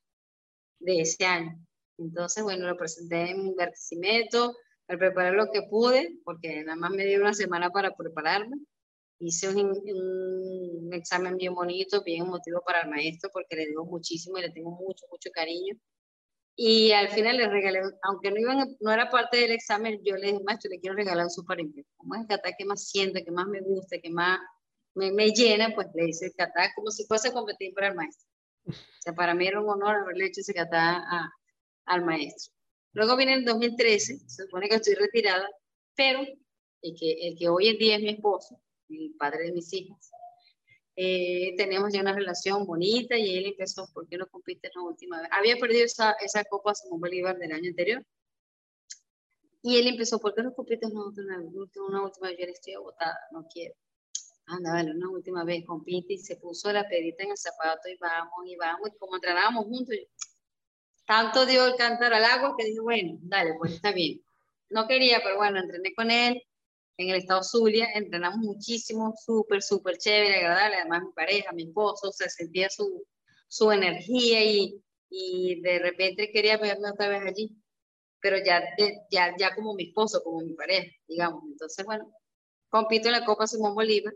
[0.80, 1.58] de ese año.
[1.98, 4.56] Entonces, bueno, lo presenté en Barquisimeto,
[4.88, 8.56] al preparar lo que pude, porque nada más me dio una semana para prepararme
[9.22, 14.42] hice un, examen bien bonito, bien emotivo para el maestro, porque le digo muchísimo y
[14.42, 15.74] le tengo mucho, mucho cariño.
[16.54, 20.32] Y al final le regalé, aunque no, iban, no era parte del examen, yo le
[20.32, 21.58] dije, maestro, le quiero regalar un super
[21.96, 24.38] Como es el que más siento, que más me gusta, que más
[24.94, 27.94] me, me llena, pues le hice el kata como si fuese a competir para el
[27.94, 28.28] maestro.
[28.66, 31.30] O sea, para mí era un honor haberle hecho ese kata a,
[31.86, 32.54] al maestro.
[32.92, 35.48] Luego viene el 2013, se supone que estoy retirada,
[35.96, 39.72] pero el que, el que hoy en día es mi esposo, el padre de mis
[39.72, 40.10] hijas.
[40.94, 45.20] Eh, tenemos ya una relación bonita y él empezó, ¿por qué no compite la última
[45.22, 45.30] vez?
[45.32, 48.04] Había perdido esa, esa Copa Simón Bolívar del año anterior.
[49.62, 51.38] Y él empezó, ¿por qué no compites una última,
[51.88, 52.38] una última vez?
[52.38, 53.74] Yo le estoy agotada, no quiero.
[54.46, 57.96] Anda, vale, una última vez compite y se puso la pedita en el zapato y
[57.96, 58.90] vamos y vamos.
[58.94, 59.96] Y como entrenábamos juntos,
[61.06, 64.22] tanto dio el cantar al agua que dije, bueno, dale, pues está bien.
[64.70, 66.42] No quería, pero bueno, entrené con él
[66.96, 72.12] en el estado Zulia, entrenamos muchísimo, súper, súper chévere, agradable, además mi pareja, mi esposo,
[72.12, 73.04] se sentía su,
[73.48, 77.56] su energía y, y de repente quería verme otra vez allí,
[78.20, 78.62] pero ya,
[79.10, 81.42] ya, ya como mi esposo, como mi pareja, digamos.
[81.50, 82.12] Entonces, bueno,
[82.68, 84.14] compito en la Copa Simón Bolívar,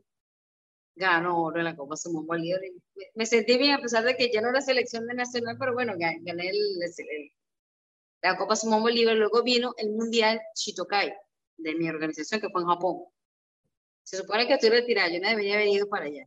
[0.96, 2.60] gano oro la Copa Simón Bolívar
[3.14, 5.92] me, sentí bien a pesar de que ya no era selección de nacional, pero bueno,
[5.96, 7.32] gané, el,
[8.22, 11.14] la Copa Simón Bolívar, luego vino el Mundial Shitokai
[11.58, 13.04] de mi organización, que fue en Japón.
[14.02, 16.26] Se supone que estoy retirada, yo no debería haber ido para allá.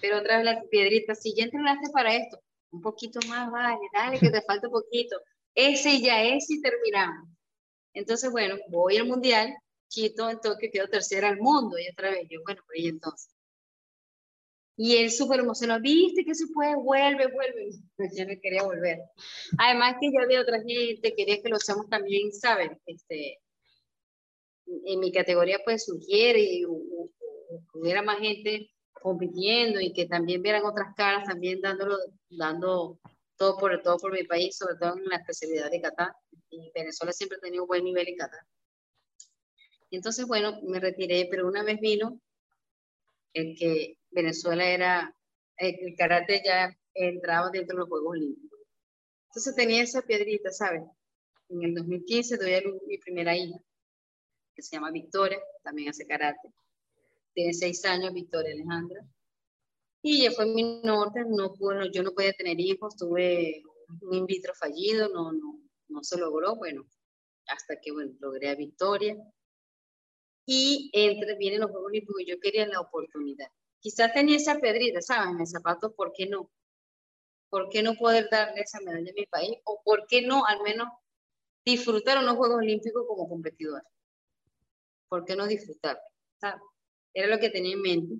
[0.00, 2.40] Pero otra vez la piedrita, si ya entrenaste para esto,
[2.70, 5.16] un poquito más, vale, dale, que te falta poquito.
[5.54, 7.28] Ese ya es y terminamos.
[7.92, 9.54] Entonces, bueno, voy al mundial,
[9.88, 13.37] Quito en Tokio quedó tercera al mundo y otra vez yo, bueno, por ahí entonces.
[14.80, 17.70] Y él súper emocionado, viste que se puede, vuelve, vuelve.
[18.16, 19.00] Yo no quería volver.
[19.58, 22.80] Además que ya había otra gente, quería que lo hacemos también, ¿saben?
[22.86, 23.40] Este,
[24.66, 26.64] en mi categoría pues sugiere y
[27.74, 31.96] hubiera más gente compitiendo y que también vieran otras caras, también dándolo,
[32.30, 33.00] dando
[33.36, 36.12] todo por, todo por mi país, sobre todo en la especialidad de Qatar.
[36.50, 38.46] Y Venezuela siempre ha tenido un buen nivel en Qatar.
[39.90, 42.20] Entonces, bueno, me retiré, pero una vez vino
[43.38, 45.14] el que Venezuela era,
[45.56, 48.58] el karate ya entraba dentro de los Juegos Olímpicos.
[49.28, 50.82] Entonces tenía esa piedrita, ¿sabes?
[51.48, 53.58] En el 2015 doy a mi primera hija,
[54.54, 56.52] que se llama Victoria, también hace karate.
[57.32, 59.00] Tiene seis años, Victoria Alejandra.
[60.02, 63.62] Y ella fue mi norte, no pude, yo no podía tener hijos, tuve
[64.02, 66.84] un in vitro fallido, no, no, no se logró, bueno,
[67.46, 69.16] hasta que bueno, logré a Victoria
[70.50, 73.48] y entre, vienen los Juegos Olímpicos yo quería la oportunidad.
[73.80, 75.34] Quizás tenía esa pedrita, ¿saben?
[75.34, 76.50] En el zapato, ¿por qué no?
[77.50, 79.58] ¿Por qué no poder darle esa medalla a mi país?
[79.64, 80.88] ¿O por qué no al menos
[81.66, 83.82] disfrutar unos Juegos Olímpicos como competidor?
[85.10, 86.00] ¿Por qué no disfrutar?
[86.40, 86.62] ¿Saben?
[87.12, 88.14] Era lo que tenía en mente.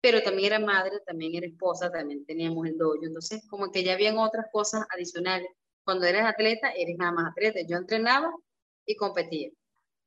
[0.00, 2.96] Pero también era madre, también era esposa, también teníamos el dojo.
[3.04, 5.48] Entonces, como que ya habían otras cosas adicionales.
[5.84, 7.60] Cuando eres atleta, eres nada más atleta.
[7.68, 8.32] Yo entrenaba
[8.84, 9.50] y competía,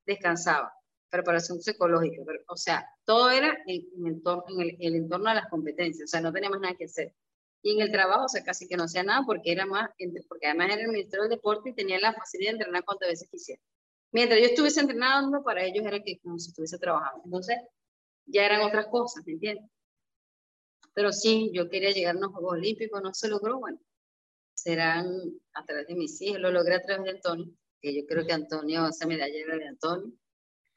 [0.05, 0.73] descansaba
[1.11, 6.21] preparación psicológica, o sea, todo era en, en, el, entorno de las competencias, o sea,
[6.21, 7.13] no teníamos nada que hacer.
[7.61, 9.91] Y en el trabajo, o sea, casi que no hacía nada porque era más,
[10.27, 13.29] porque además era el Ministerio del Deporte y tenía la facilidad de entrenar cuantas veces
[13.29, 13.61] quisiera.
[14.11, 17.21] Mientras yo estuviese entrenando, para ellos era que como si estuviese trabajando.
[17.25, 17.57] Entonces,
[18.25, 19.69] ya eran otras cosas, ¿me entiendes?
[20.93, 23.79] Pero sí, yo quería llegar a los Juegos Olímpicos, no se logró, bueno,
[24.53, 25.07] serán
[25.53, 27.47] a través de mis hijos, lo logré a través de Antonio,
[27.81, 30.11] que yo creo que Antonio, esa medalla era de Antonio,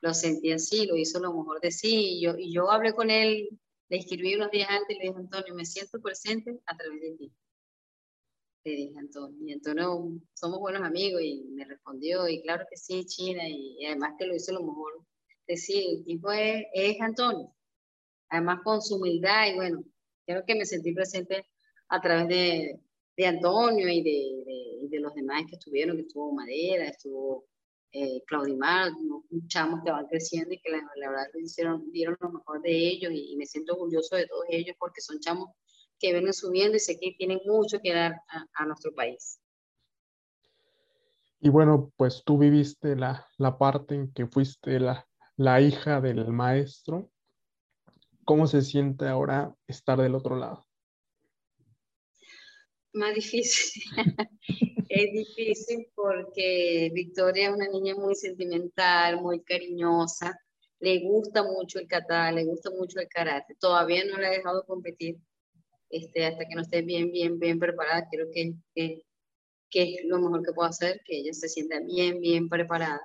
[0.05, 2.19] lo sentí así, lo hizo lo mejor de sí.
[2.19, 3.49] Y yo, y yo hablé con él,
[3.89, 7.17] le escribí unos días antes y le dije, Antonio, me siento presente a través de
[7.17, 7.33] ti.
[8.65, 9.39] Le dije, Antonio.
[9.47, 14.13] Y Antonio, somos buenos amigos y me respondió, y claro que sí, China, y, además
[14.19, 15.07] que lo hizo lo mejor
[15.47, 15.97] de sí.
[15.99, 17.51] El tipo es, es Antonio.
[18.29, 19.85] Además con su humildad y bueno,
[20.27, 21.47] creo que me sentí presente
[21.89, 22.79] a través de,
[23.17, 27.47] de Antonio y de, de, de, los demás que estuvieron, que estuvo Madera, estuvo
[27.97, 28.91] eh, Claudimar,
[29.47, 33.37] chamos que van creciendo y que la, verdad hicieron, dieron lo mejor de ellos y,
[33.37, 35.51] me siento orgulloso de todos ellos porque son chamos
[36.01, 38.21] que vienen subiendo y sé que tienen mucho que dar
[38.55, 39.41] a, nuestro país.
[41.39, 46.27] Y bueno, pues tú viviste la, la parte en que fuiste la, la hija del
[46.33, 47.13] maestro.
[48.25, 50.67] ¿Cómo se siente ahora estar del otro lado?
[52.95, 53.83] Más difícil.
[54.89, 60.39] es difícil porque Victoria es una niña muy sentimental, muy cariñosa,
[60.79, 63.57] le gusta mucho el kata, le gusta mucho el karate.
[63.59, 65.19] Todavía no la he dejado competir
[65.91, 68.07] este, hasta que no esté bien, bien, bien preparada.
[68.11, 69.03] Creo que, que,
[69.71, 73.01] que es lo mejor que puedo hacer, que ella se sienta bien, bien preparada.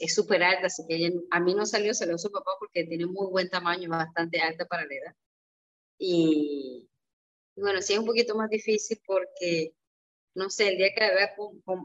[0.00, 3.48] Es súper alta, así que a mí no salió, su papá porque tiene muy buen
[3.48, 5.14] tamaño, bastante alta para la edad.
[5.98, 6.88] Y,
[7.56, 9.72] y bueno, sí es un poquito más difícil porque
[10.36, 11.34] no sé, el día que vaya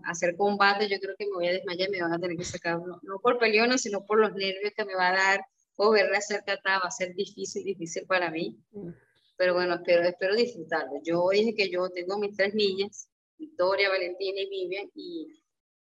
[0.04, 2.36] a hacer combate, yo creo que me voy a desmayar y me van a tener
[2.36, 5.42] que sacar, no, no por peleona, sino por los nervios que me va a dar,
[5.78, 8.60] o verla hacer kata va a ser difícil, difícil para mí.
[8.72, 8.90] Mm.
[9.38, 11.00] Pero bueno, espero, espero disfrutarlo.
[11.02, 15.28] Yo dije que yo tengo mis tres niñas, Victoria, Valentina y Vivian, y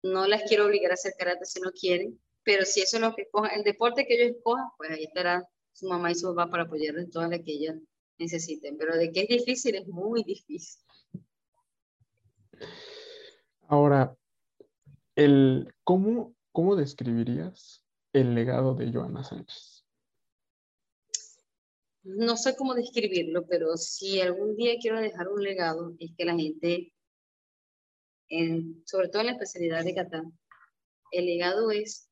[0.04, 3.16] no las quiero obligar a hacer karate si no quieren, pero si eso es lo
[3.16, 6.52] que cojan, el deporte que ellos escojan, pues ahí estará su mamá y su papá
[6.52, 7.76] para apoyarles en todas las que ellas
[8.22, 8.78] necesiten.
[8.78, 10.82] Pero de que es difícil, es muy difícil.
[13.68, 14.16] Ahora,
[15.16, 19.86] el, ¿cómo, ¿cómo describirías el legado de Joana Sánchez?
[22.04, 26.36] No sé cómo describirlo, pero si algún día quiero dejar un legado, es que la
[26.36, 26.94] gente,
[28.28, 30.38] en, sobre todo en la especialidad de Catán,
[31.12, 32.11] el legado es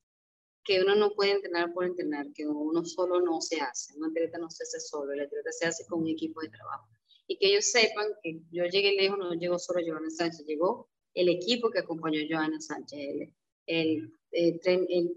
[0.63, 4.37] que uno no puede entrenar por entrenar, que uno solo no se hace, un atleta
[4.37, 6.87] no se hace solo, el atleta se hace con un equipo de trabajo.
[7.27, 11.29] Y que ellos sepan que yo llegué lejos, no llegó solo Joana Sánchez, llegó el
[11.29, 12.99] equipo que acompañó a Joana Sánchez,
[13.65, 15.13] el, el, el,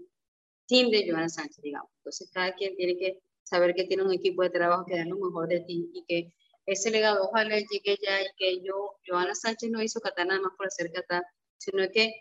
[0.65, 1.89] team de Joana Sánchez, digamos.
[1.97, 5.17] Entonces, cada quien tiene que saber que tiene un equipo de trabajo que da lo
[5.17, 6.33] mejor de ti y que
[6.65, 10.53] ese legado ojalá llegue ya y que yo, Joana Sánchez no hizo kata nada más
[10.57, 11.21] por hacer kata,
[11.57, 12.13] sino que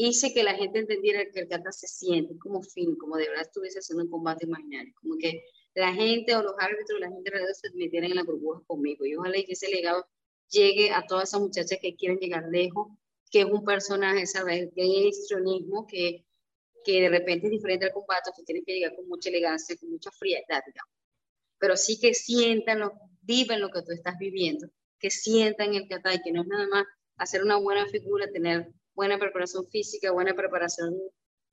[0.00, 3.42] hice que la gente entendiera que el kata se siente como fin, como de verdad
[3.42, 5.42] estuviese haciendo un combate imaginario, como que
[5.74, 9.16] la gente o los árbitros, la gente alrededor se metieran en la burbuja conmigo y
[9.16, 10.06] ojalá que ese legado
[10.50, 12.96] llegue a todas esas muchachas que quieren llegar lejos,
[13.28, 14.68] que es un personaje, ¿sabes?
[14.72, 15.28] Que es
[15.90, 16.24] que
[16.84, 19.90] que de repente es diferente al combate, tú tienes que llegar con mucha elegancia, con
[19.90, 20.94] mucha frialdad, digamos.
[21.58, 22.92] Pero sí que sientan, lo,
[23.22, 24.68] viven lo que tú estás viviendo,
[25.00, 26.86] que sientan el kata y que no es nada más
[27.16, 30.92] hacer una buena figura, tener buena preparación física, buena preparación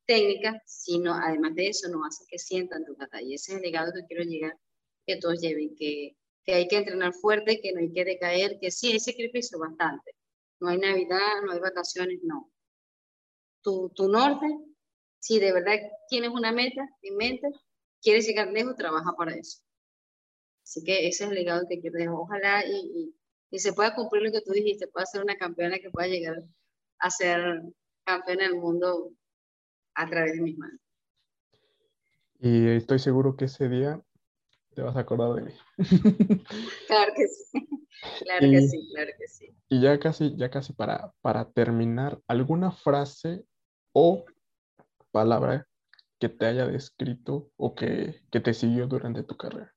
[0.07, 2.97] técnica, sino además de eso nos hace que sientan tu.
[3.21, 4.57] Y ese es el legado que quiero llegar,
[5.05, 8.71] que todos lleven, que, que hay que entrenar fuerte, que no hay que decaer, que
[8.71, 10.15] sí hay sacrificio bastante.
[10.59, 12.51] No hay Navidad, no hay vacaciones, no.
[13.61, 14.47] Tu, tu norte,
[15.19, 15.77] si de verdad
[16.09, 17.47] tienes una meta en mente,
[18.01, 19.59] quieres llegar lejos, trabaja para eso.
[20.63, 22.15] Así que ese es el legado que quiero dejar.
[22.15, 23.13] Ojalá y,
[23.51, 26.43] y, se pueda cumplir lo que tú dijiste, pueda ser una campeona que pueda llegar
[26.99, 27.61] a ser
[28.05, 29.11] campeona del mundo
[29.95, 30.79] a través de mis manos.
[32.39, 34.01] Y estoy seguro que ese día
[34.75, 35.53] te vas a acordar de mí.
[36.87, 37.67] Claro que sí,
[38.19, 39.55] claro que sí, claro que sí.
[39.69, 43.45] Y ya casi, ya casi para, para terminar, ¿alguna frase
[43.93, 44.25] o
[45.11, 45.67] palabra
[46.19, 49.73] que te haya descrito o que, que te siguió durante tu carrera?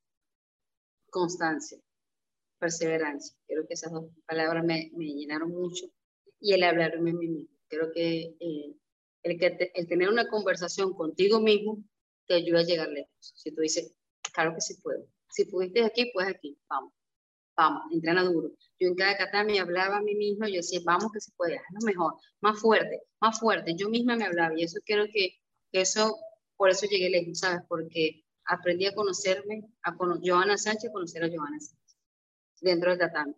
[1.10, 1.78] Constancia,
[2.58, 3.36] perseverancia.
[3.46, 5.86] Creo que esas dos palabras me, me llenaron mucho.
[6.40, 7.48] Y el hablarme a mí mismo.
[7.68, 8.74] Creo que, eh,
[9.22, 11.84] el, que el tener una conversación contigo mismo
[12.26, 13.10] te ayuda a llegar lejos.
[13.20, 13.92] Si tú dices,
[14.32, 15.06] claro que sí puedo.
[15.30, 16.92] Si pudiste aquí, pues aquí, vamos,
[17.56, 18.52] vamos, entrena duro.
[18.78, 21.60] Yo en cada kata me hablaba a mí mismo, yo decía, vamos que se puede,
[21.72, 23.74] lo mejor, más fuerte, más fuerte.
[23.76, 25.36] Yo misma me hablaba y eso quiero que,
[25.72, 26.16] eso,
[26.56, 27.60] por eso llegué lejos, ¿sabes?
[27.68, 31.96] Porque aprendí a conocerme, a cono Joana Sánchez, conocer a Joana Sánchez
[32.60, 33.34] dentro del tatami.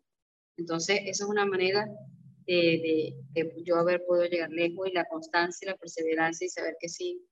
[0.56, 1.88] Entonces, esa es una manera
[2.54, 6.88] de, de, yo haber podido llegar lejos y la constancia, la perseverancia y saber que
[6.88, 7.24] sí,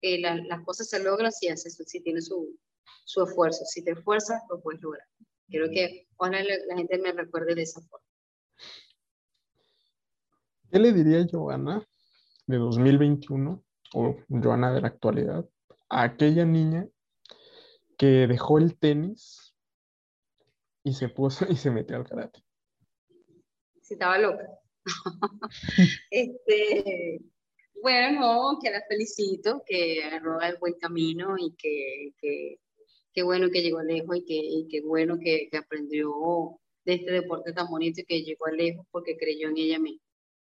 [0.00, 2.58] que las cosas se logran si, haces, si tienes su,
[3.04, 3.64] su esfuerzo.
[3.66, 5.06] Si te esfuerzas, lo puedes lograr.
[5.48, 8.06] Quiero que ojalá la gente me recuerde de esa forma.
[10.70, 11.86] ¿Qué le diría Joana
[12.46, 13.62] de 2021
[13.94, 15.46] o Joana de la actualidad
[15.90, 16.88] a aquella niña
[17.98, 19.54] que dejó el tenis
[20.82, 22.42] y se puso y se metió al karate?
[23.82, 24.61] Si estaba loca.
[26.10, 27.20] este,
[27.82, 32.58] bueno, que la felicito, que agarró el buen camino y que, que
[33.12, 36.10] qué bueno que llegó lejos y que, qué bueno que, aprendió
[36.84, 40.02] de este deporte tan bonito y que llegó lejos porque creyó en ella misma.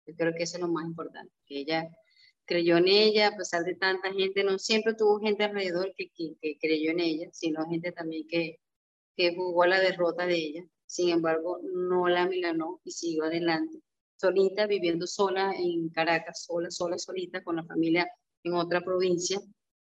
[0.06, 1.88] Yo creo que eso es lo más importante, que ella
[2.46, 6.58] creyó en ella a pesar de tanta gente, no siempre tuvo gente alrededor que, que,
[6.60, 8.58] creyó en ella, sino gente también que,
[9.16, 10.64] que jugó la derrota de ella.
[10.86, 13.80] Sin embargo, no la milanó y siguió adelante,
[14.24, 18.10] solita, viviendo sola en Caracas, sola, sola, solita, con la familia
[18.42, 19.38] en otra provincia,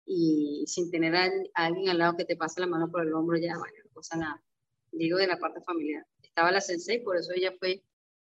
[0.05, 3.37] y sin tener a, alguien al lado que te pase la mano por el hombro,
[3.37, 4.43] ya, bueno, no pasa nada.
[4.91, 6.03] Digo de la parte familiar.
[6.21, 7.83] Estaba la sensei, por eso ella fue,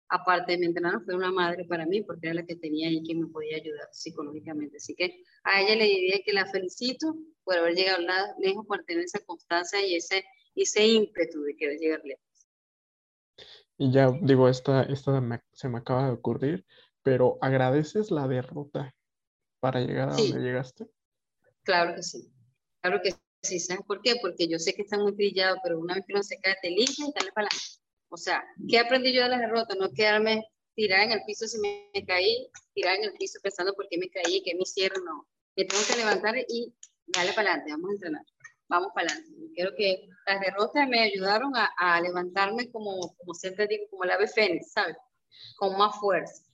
[0.10, 3.01] aparte de mi entrenador, fue una madre para mí, porque era la que tenía ahí
[3.01, 4.78] que me podía ayudar psicológicamente.
[4.78, 8.03] Así que a ella le diría que la felicito por haber llegado
[8.39, 10.24] lejos, por tener esa constancia y ese,
[10.56, 12.34] ese ímpetu de querer llegar lejos.
[13.78, 15.21] Y ya digo, esta, esta
[15.51, 16.65] se me acaba de ocurrir,
[17.03, 18.95] pero ¿agradeces la derrota
[19.59, 20.89] para llegar a donde llegaste?
[21.63, 22.32] Claro que sí,
[22.82, 23.59] claro que sí.
[23.59, 24.15] ¿Sabes por qué?
[24.21, 26.69] Porque yo sé que está muy trillado, pero una vez que uno se cae, te
[26.69, 27.65] limpia y dale para adelante.
[28.09, 29.78] O sea, ¿qué aprendí yo de las derrotas?
[29.78, 30.45] No quedarme
[30.76, 34.09] tirada en el piso si me, caí, tirada en el piso pensando por qué me
[34.09, 35.28] caí, qué me hicieron, no.
[35.55, 36.73] Me tengo que levantar y
[37.07, 38.26] dale para adelante, vamos a entrenar,
[38.68, 39.32] vamos para adelante.
[39.55, 44.72] Creo que las derrotas me ayudaron a, levantarme como, siempre digo, como el ave fénix,
[44.72, 44.97] ¿sabes?
[45.57, 46.45] Con más fuerza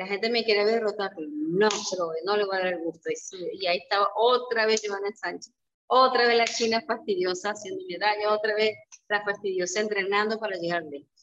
[0.00, 2.78] la gente me quiere derrotar, pero no se lo no le voy a dar el
[2.78, 3.10] gusto.
[3.52, 5.52] Y, ahí estaba otra vez Giovanna Sánchez,
[5.86, 8.78] otra vez la China fastidiosa haciendo medalla, otra vez
[9.08, 11.19] la fastidiosa entrenando para llegar lejos.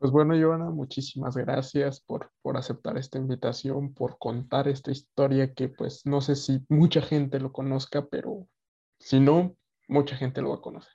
[0.00, 5.68] Pues bueno, Giovanna, muchísimas gracias por, por aceptar esta invitación, por contar esta historia que
[5.68, 8.48] pues no sé si mucha gente lo conozca, pero
[8.98, 9.54] si no,
[9.88, 10.94] mucha gente lo va a conocer.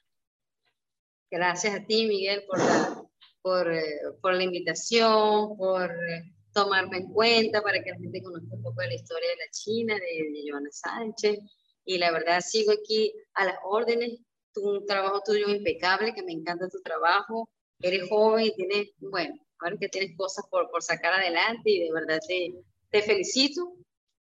[1.29, 3.03] Gracias a ti, Miguel, por la,
[3.43, 3.83] por, eh,
[4.23, 8.81] por la invitación, por eh, tomarme en cuenta para que la gente conozca un poco
[8.81, 11.37] de la historia de la China, de, de Joana Sánchez.
[11.83, 14.19] Y la verdad, sigo aquí a las órdenes.
[14.51, 17.47] Tu, un trabajo tuyo impecable, que me encanta tu trabajo.
[17.81, 21.91] Eres joven y tienes, bueno, ahora que tienes cosas por, por sacar adelante y de
[21.91, 22.53] verdad te,
[22.89, 23.73] te felicito.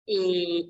[0.06, 0.68] Y,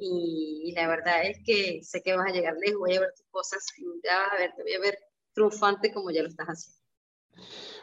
[0.68, 3.26] y, la verdad es que sé que vas a llegar lejos, voy a ver tus
[3.32, 3.66] cosas,
[4.04, 5.00] ya vas a ver, te voy a ver
[5.34, 6.84] triunfante como ya lo estás haciendo.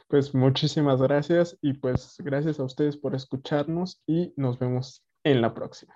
[0.06, 5.52] Pues muchísimas gracias y pues gracias a ustedes por escucharnos y nos vemos en la
[5.52, 5.94] próxima.